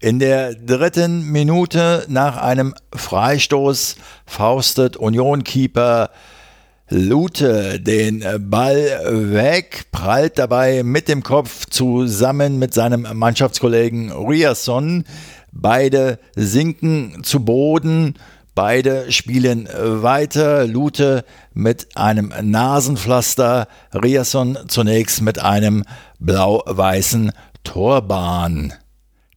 In 0.00 0.18
der 0.18 0.54
dritten 0.54 1.30
Minute 1.30 2.04
nach 2.08 2.36
einem 2.36 2.74
Freistoß 2.94 3.96
faustet 4.26 4.96
Union-Keeper 4.96 6.10
Lute 6.88 7.80
den 7.80 8.22
Ball 8.50 9.00
weg, 9.32 9.86
prallt 9.92 10.38
dabei 10.38 10.82
mit 10.82 11.08
dem 11.08 11.22
Kopf 11.22 11.64
zusammen 11.70 12.58
mit 12.58 12.74
seinem 12.74 13.06
Mannschaftskollegen 13.14 14.12
Riasson. 14.12 15.04
Beide 15.52 16.18
sinken 16.34 17.22
zu 17.22 17.44
Boden. 17.44 18.14
Beide 18.54 19.10
spielen 19.10 19.66
weiter. 19.72 20.66
Lute 20.66 21.24
mit 21.54 21.96
einem 21.96 22.34
Nasenpflaster, 22.42 23.66
Riasson 23.94 24.58
zunächst 24.68 25.22
mit 25.22 25.38
einem 25.38 25.84
blau-weißen 26.18 27.32
Torbahn. 27.64 28.74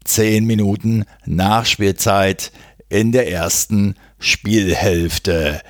Zehn 0.04 0.46
Minuten 0.46 1.06
Nachspielzeit 1.26 2.52
in 2.90 3.14
der 3.14 3.32
ersten 3.32 3.96
Spielhälfte. 4.20 5.62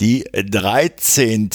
Die 0.00 0.24
13. 0.32 1.50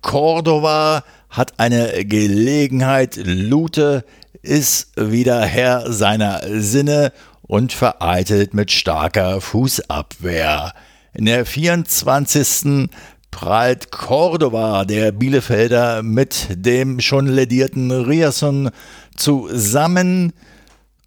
Cordova 0.00 1.02
hat 1.28 1.58
eine 1.58 2.04
Gelegenheit. 2.04 3.16
Lute 3.16 4.04
ist 4.42 4.92
wieder 4.96 5.44
Herr 5.44 5.92
seiner 5.92 6.42
Sinne 6.60 7.12
und 7.46 7.72
vereitelt 7.72 8.54
mit 8.54 8.70
starker 8.70 9.40
Fußabwehr. 9.40 10.72
In 11.12 11.26
der 11.26 11.46
24. 11.46 12.88
prallt 13.30 13.90
Cordova, 13.90 14.84
der 14.84 15.12
Bielefelder, 15.12 16.02
mit 16.02 16.48
dem 16.50 17.00
schon 17.00 17.26
ledierten 17.26 17.90
Riasson 17.90 18.70
zusammen. 19.16 20.32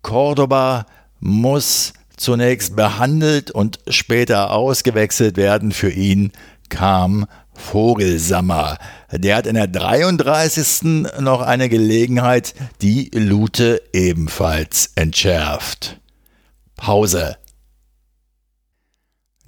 Cordoba 0.02 0.86
muss 1.20 1.94
zunächst 2.16 2.76
behandelt 2.76 3.52
und 3.52 3.80
später 3.88 4.52
ausgewechselt 4.52 5.38
werden. 5.38 5.72
Für 5.72 5.90
ihn 5.90 6.32
kam 6.70 7.26
Vogelsammer. 7.54 8.78
Der 9.12 9.38
hat 9.38 9.48
in 9.48 9.56
der 9.56 9.68
33. 9.68 11.10
noch 11.20 11.42
eine 11.42 11.70
Gelegenheit, 11.70 12.54
die 12.82 13.10
Lute 13.14 13.82
ebenfalls 13.94 14.92
entschärft. 14.96 16.00
Pause. 16.78 17.36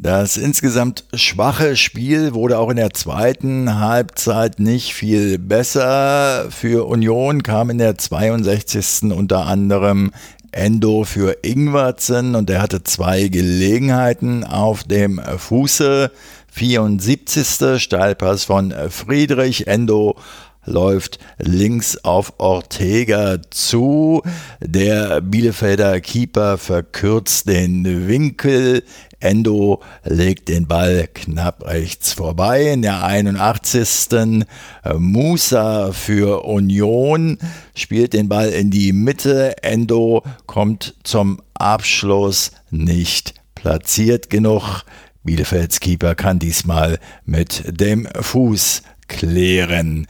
Das 0.01 0.37
insgesamt 0.37 1.03
schwache 1.13 1.75
Spiel 1.75 2.33
wurde 2.33 2.57
auch 2.57 2.69
in 2.69 2.77
der 2.77 2.91
zweiten 2.91 3.79
Halbzeit 3.79 4.59
nicht 4.59 4.93
viel 4.93 5.37
besser. 5.37 6.47
Für 6.51 6.87
Union 6.87 7.43
kam 7.43 7.69
in 7.69 7.79
der 7.79 7.97
62. 7.97 9.11
unter 9.11 9.45
anderem 9.45 10.11
Endo 10.51 11.03
für 11.03 11.37
Ingwertsen 11.43 12.35
und 12.35 12.49
er 12.49 12.61
hatte 12.61 12.83
zwei 12.83 13.27
Gelegenheiten 13.27 14.45
auf 14.45 14.83
dem 14.85 15.19
Fuße. 15.19 16.11
74. 16.51 17.81
Steilpass 17.81 18.45
von 18.45 18.73
Friedrich 18.89 19.67
Endo 19.67 20.17
läuft 20.65 21.19
links 21.37 21.97
auf 21.97 22.33
Ortega 22.37 23.41
zu. 23.49 24.21
Der 24.59 25.21
Bielefelder 25.21 25.99
Keeper 26.01 26.57
verkürzt 26.57 27.47
den 27.47 28.07
Winkel. 28.07 28.83
Endo 29.19 29.81
legt 30.05 30.47
den 30.47 30.67
Ball 30.67 31.09
knapp 31.13 31.65
rechts 31.65 32.13
vorbei. 32.13 32.71
In 32.71 32.81
der 32.81 33.03
81. 33.03 34.45
Musa 34.97 35.91
für 35.91 36.45
Union 36.45 37.37
spielt 37.75 38.13
den 38.13 38.29
Ball 38.29 38.49
in 38.49 38.71
die 38.71 38.93
Mitte. 38.93 39.61
Endo 39.61 40.23
kommt 40.45 40.95
zum 41.03 41.41
Abschluss 41.53 42.51
nicht 42.69 43.33
platziert 43.55 44.29
genug. 44.29 44.83
Bielefelds 45.23 45.81
Keeper 45.81 46.15
kann 46.15 46.39
diesmal 46.39 46.97
mit 47.25 47.63
dem 47.67 48.07
Fuß 48.19 48.83
klären. 49.09 50.07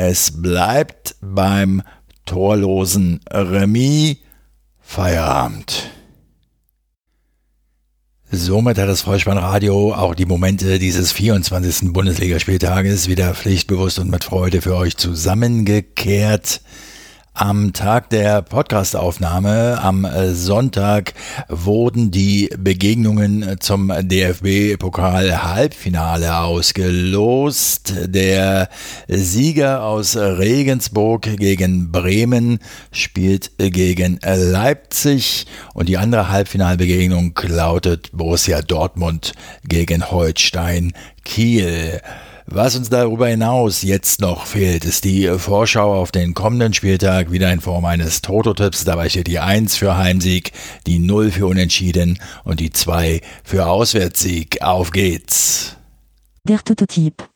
Es 0.00 0.30
bleibt 0.30 1.16
beim 1.20 1.82
torlosen 2.24 3.18
Remis 3.32 4.18
Feierabend. 4.80 5.90
Somit 8.30 8.78
hat 8.78 8.88
das 8.88 9.00
Vollspannradio 9.00 9.92
auch 9.94 10.14
die 10.14 10.24
Momente 10.24 10.78
dieses 10.78 11.10
24. 11.10 11.92
Bundesligaspieltages 11.92 13.08
wieder 13.08 13.34
pflichtbewusst 13.34 13.98
und 13.98 14.08
mit 14.08 14.22
Freude 14.22 14.62
für 14.62 14.76
euch 14.76 14.96
zusammengekehrt. 14.96 16.60
Am 17.40 17.72
Tag 17.72 18.10
der 18.10 18.42
Podcastaufnahme 18.42 19.80
am 19.80 20.04
äh, 20.04 20.34
Sonntag 20.34 21.14
wurden 21.48 22.10
die 22.10 22.50
Begegnungen 22.58 23.60
zum 23.60 23.92
DFB-Pokal-Halbfinale 23.96 26.36
ausgelost. 26.36 27.94
Der 28.06 28.68
Sieger 29.06 29.84
aus 29.84 30.16
Regensburg 30.16 31.36
gegen 31.36 31.92
Bremen 31.92 32.58
spielt 32.90 33.52
gegen 33.56 34.18
Leipzig 34.24 35.46
und 35.74 35.88
die 35.88 35.96
andere 35.96 36.30
Halbfinalbegegnung 36.30 37.38
lautet 37.46 38.10
Borussia 38.12 38.62
Dortmund 38.62 39.32
gegen 39.62 40.10
Holstein 40.10 40.92
Kiel. 41.24 42.00
Was 42.50 42.76
uns 42.76 42.88
darüber 42.88 43.28
hinaus 43.28 43.82
jetzt 43.82 44.22
noch 44.22 44.46
fehlt, 44.46 44.86
ist 44.86 45.04
die 45.04 45.28
Vorschau 45.36 45.94
auf 45.94 46.12
den 46.12 46.32
kommenden 46.32 46.72
Spieltag 46.72 47.30
wieder 47.30 47.52
in 47.52 47.60
Form 47.60 47.84
eines 47.84 48.22
Toto-Tipps. 48.22 48.84
Dabei 48.84 49.10
steht 49.10 49.26
die 49.26 49.38
1 49.38 49.76
für 49.76 49.98
Heimsieg, 49.98 50.52
die 50.86 50.98
0 50.98 51.30
für 51.30 51.46
Unentschieden 51.46 52.18
und 52.44 52.60
die 52.60 52.70
2 52.70 53.20
für 53.44 53.66
Auswärtssieg. 53.66 54.62
Auf 54.62 54.92
geht's! 54.92 55.76
Der 56.44 56.64
Toto-Tipp. 56.64 57.28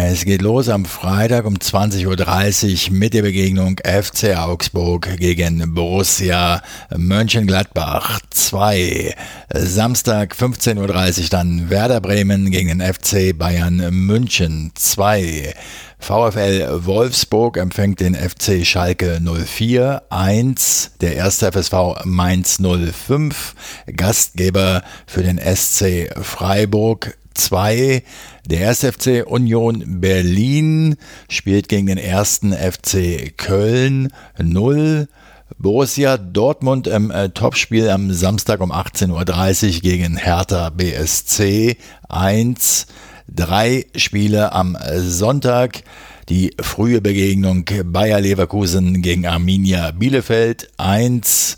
Es 0.00 0.24
geht 0.24 0.42
los 0.42 0.68
am 0.68 0.84
Freitag 0.84 1.44
um 1.44 1.56
20.30 1.56 2.86
Uhr 2.86 2.96
mit 2.96 3.14
der 3.14 3.22
Begegnung 3.22 3.80
FC 3.82 4.36
Augsburg 4.36 5.18
gegen 5.18 5.74
Borussia 5.74 6.62
Mönchengladbach. 6.96 8.20
2. 8.30 9.12
Samstag 9.52 10.36
15.30 10.36 11.22
Uhr 11.22 11.28
dann 11.30 11.68
Werder 11.68 12.00
Bremen 12.00 12.52
gegen 12.52 12.78
den 12.78 12.80
FC 12.80 13.36
Bayern 13.36 13.88
München. 13.90 14.70
2. 14.76 15.52
VfL 15.98 16.84
Wolfsburg 16.84 17.56
empfängt 17.56 17.98
den 17.98 18.14
FC 18.14 18.64
Schalke 18.64 19.20
04 19.20 20.04
1, 20.10 20.92
der 21.00 21.16
erste 21.16 21.50
FSV 21.50 22.04
Mainz 22.04 22.60
05, 22.60 23.56
Gastgeber 23.96 24.84
für 25.08 25.24
den 25.24 25.38
SC 25.38 26.08
Freiburg 26.22 27.18
2. 27.38 28.02
Der 28.46 28.60
erste 28.60 28.92
FC 28.92 29.24
Union 29.26 30.00
Berlin 30.00 30.96
spielt 31.28 31.68
gegen 31.68 31.86
den 31.86 31.98
ersten 31.98 32.52
FC 32.52 33.36
Köln 33.36 34.12
0. 34.38 35.08
Borussia 35.56 36.18
Dortmund 36.18 36.86
im 36.86 37.10
äh, 37.10 37.30
Topspiel 37.30 37.88
am 37.88 38.12
Samstag 38.12 38.60
um 38.60 38.70
18.30 38.70 39.76
Uhr 39.76 39.80
gegen 39.80 40.16
Hertha 40.16 40.70
BSC 40.70 41.76
1. 42.08 42.86
Drei 43.28 43.86
Spiele 43.96 44.52
am 44.52 44.76
Sonntag. 44.98 45.82
Die 46.28 46.54
frühe 46.60 47.00
Begegnung 47.00 47.64
Bayer 47.84 48.20
Leverkusen 48.20 49.00
gegen 49.00 49.26
Arminia 49.26 49.92
Bielefeld 49.92 50.70
1. 50.76 51.56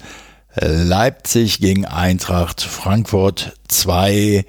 Leipzig 0.55 1.61
gegen 1.61 1.85
Eintracht 1.85 2.61
Frankfurt 2.61 3.57
2 3.69 4.45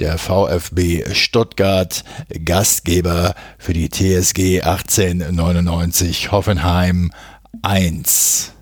der 0.00 0.18
VfB 0.18 1.14
Stuttgart, 1.14 2.04
Gastgeber 2.44 3.34
für 3.58 3.72
die 3.72 3.88
TSG 3.88 4.62
1899 4.62 6.32
Hoffenheim 6.32 7.10
1. 7.62 8.52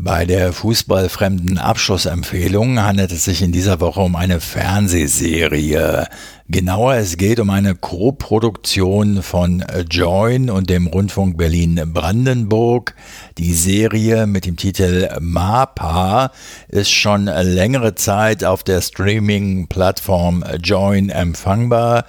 Bei 0.00 0.24
der 0.26 0.52
fußballfremden 0.52 1.58
Abschlussempfehlung 1.58 2.80
handelt 2.80 3.10
es 3.10 3.24
sich 3.24 3.42
in 3.42 3.50
dieser 3.50 3.80
Woche 3.80 3.98
um 3.98 4.14
eine 4.14 4.38
Fernsehserie. 4.38 6.06
Genauer, 6.46 6.94
es 6.94 7.16
geht 7.16 7.40
um 7.40 7.50
eine 7.50 7.74
Co-Produktion 7.74 9.24
von 9.24 9.64
Join 9.90 10.50
und 10.50 10.70
dem 10.70 10.86
Rundfunk 10.86 11.36
Berlin-Brandenburg. 11.36 12.94
Die 13.38 13.52
Serie 13.52 14.28
mit 14.28 14.46
dem 14.46 14.56
Titel 14.56 15.08
MAPA 15.18 16.30
ist 16.68 16.92
schon 16.92 17.24
längere 17.24 17.96
Zeit 17.96 18.44
auf 18.44 18.62
der 18.62 18.80
Streaming-Plattform 18.82 20.44
Join 20.62 21.10
empfangbar 21.10 22.04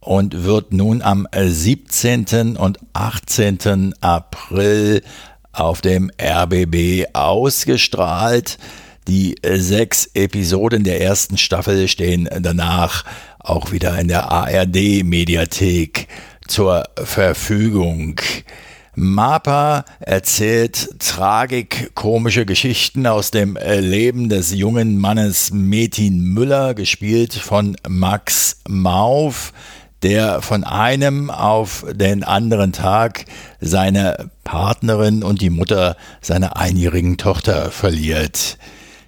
und 0.00 0.42
wird 0.42 0.72
nun 0.72 1.00
am 1.02 1.28
17. 1.32 2.56
und 2.56 2.80
18. 2.94 3.94
April 4.00 5.02
auf 5.52 5.80
dem 5.80 6.10
RBB 6.20 7.06
ausgestrahlt. 7.14 8.58
Die 9.08 9.34
sechs 9.44 10.10
Episoden 10.14 10.84
der 10.84 11.00
ersten 11.00 11.36
Staffel 11.36 11.88
stehen 11.88 12.28
danach 12.40 13.04
auch 13.40 13.72
wieder 13.72 13.98
in 13.98 14.08
der 14.08 14.30
ARD 14.30 15.02
Mediathek 15.04 16.06
zur 16.46 16.84
Verfügung. 16.96 18.20
Mapa 18.94 19.86
erzählt 20.00 20.98
tragikomische 20.98 22.44
Geschichten 22.44 23.06
aus 23.06 23.30
dem 23.30 23.56
Leben 23.56 24.28
des 24.28 24.52
jungen 24.52 24.98
Mannes 24.98 25.50
Metin 25.50 26.20
Müller, 26.20 26.74
gespielt 26.74 27.32
von 27.32 27.76
Max 27.88 28.60
Mauf, 28.68 29.54
der 30.02 30.42
von 30.42 30.64
einem 30.64 31.30
auf 31.30 31.84
den 31.92 32.24
anderen 32.24 32.72
Tag 32.72 33.24
seine 33.60 34.30
Partnerin 34.44 35.22
und 35.22 35.40
die 35.40 35.50
Mutter 35.50 35.96
seiner 36.20 36.56
einjährigen 36.56 37.16
Tochter 37.16 37.70
verliert. 37.70 38.58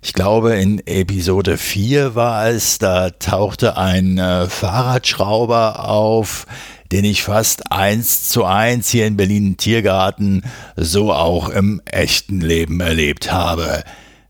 Ich 0.03 0.13
glaube, 0.13 0.55
in 0.57 0.87
Episode 0.87 1.57
4 1.57 2.15
war 2.15 2.49
es, 2.49 2.79
da 2.79 3.09
tauchte 3.09 3.79
ein 3.79 4.19
äh, 4.19 4.49
Fahrradschrauber 4.49 5.89
auf, 5.89 6.47
den 6.93 7.05
ich 7.05 7.23
fast 7.23 7.73
eins 7.73 8.29
zu 8.29 8.45
eins 8.45 8.91
hier 8.91 9.07
in 9.07 9.17
Berlin 9.17 9.57
Tiergarten 9.57 10.43
so 10.77 11.11
auch 11.13 11.49
im 11.49 11.81
echten 11.87 12.43
Leben 12.43 12.81
erlebt 12.81 13.33
habe. 13.33 13.83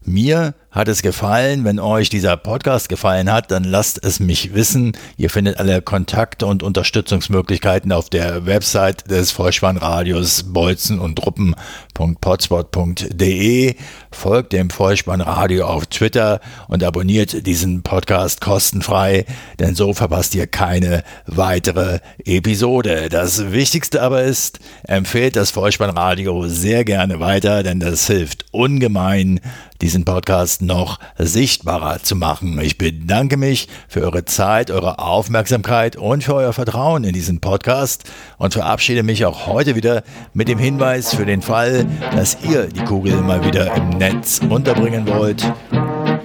Mir 0.04 0.54
hat 0.74 0.88
es 0.88 1.02
gefallen? 1.02 1.64
Wenn 1.64 1.78
euch 1.78 2.08
dieser 2.08 2.36
Podcast 2.36 2.88
gefallen 2.88 3.30
hat, 3.30 3.52
dann 3.52 3.62
lasst 3.62 4.04
es 4.04 4.18
mich 4.18 4.54
wissen. 4.54 4.96
Ihr 5.16 5.30
findet 5.30 5.58
alle 5.58 5.80
Kontakte 5.80 6.46
und 6.46 6.64
Unterstützungsmöglichkeiten 6.64 7.92
auf 7.92 8.10
der 8.10 8.44
Website 8.44 9.08
des 9.08 9.30
Vollspannradios 9.30 10.52
bolzen 10.52 10.98
und 10.98 11.14
truppen.potspot.de. 11.16 13.76
Folgt 14.10 14.52
dem 14.52 14.70
Vollspannradio 14.70 15.64
auf 15.64 15.86
Twitter 15.86 16.40
und 16.66 16.82
abonniert 16.82 17.46
diesen 17.46 17.84
Podcast 17.84 18.40
kostenfrei, 18.40 19.26
denn 19.60 19.76
so 19.76 19.94
verpasst 19.94 20.34
ihr 20.34 20.48
keine 20.48 21.04
weitere 21.26 22.00
Episode. 22.24 23.10
Das 23.10 23.52
Wichtigste 23.52 24.02
aber 24.02 24.24
ist, 24.24 24.58
empfehlt 24.88 25.36
das 25.36 25.52
Vollspannradio 25.52 26.48
sehr 26.48 26.84
gerne 26.84 27.20
weiter, 27.20 27.62
denn 27.62 27.78
das 27.78 28.08
hilft 28.08 28.46
ungemein, 28.50 29.38
diesen 29.80 30.04
Podcast 30.04 30.63
noch 30.66 30.98
sichtbarer 31.18 32.02
zu 32.02 32.16
machen. 32.16 32.58
Ich 32.60 32.78
bedanke 32.78 33.36
mich 33.36 33.68
für 33.88 34.02
eure 34.02 34.24
Zeit, 34.24 34.70
eure 34.70 34.98
Aufmerksamkeit 34.98 35.96
und 35.96 36.24
für 36.24 36.34
euer 36.34 36.52
Vertrauen 36.52 37.04
in 37.04 37.12
diesen 37.12 37.40
Podcast 37.40 38.04
und 38.38 38.54
verabschiede 38.54 39.02
mich 39.02 39.24
auch 39.24 39.46
heute 39.46 39.74
wieder 39.76 40.02
mit 40.32 40.48
dem 40.48 40.58
Hinweis 40.58 41.14
für 41.14 41.26
den 41.26 41.42
Fall, 41.42 41.86
dass 42.12 42.38
ihr 42.42 42.66
die 42.66 42.84
Kugel 42.84 43.16
mal 43.20 43.44
wieder 43.44 43.74
im 43.74 43.90
Netz 43.90 44.40
unterbringen 44.48 45.06
wollt. 45.08 45.52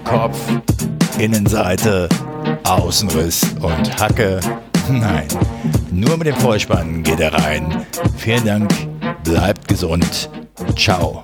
Kopf, 0.04 0.40
Innenseite, 1.18 2.10
Außenriss 2.64 3.56
und 3.62 4.00
Hacke. 4.00 4.40
Nein, 4.90 5.28
nur 5.92 6.18
mit 6.18 6.28
dem 6.28 6.36
Vollspann 6.36 7.04
geht 7.04 7.20
er 7.20 7.34
rein. 7.34 7.86
Vielen 8.18 8.46
Dank, 8.46 8.72
bleibt 9.24 9.68
gesund. 9.68 10.30
Ciao. 10.76 11.24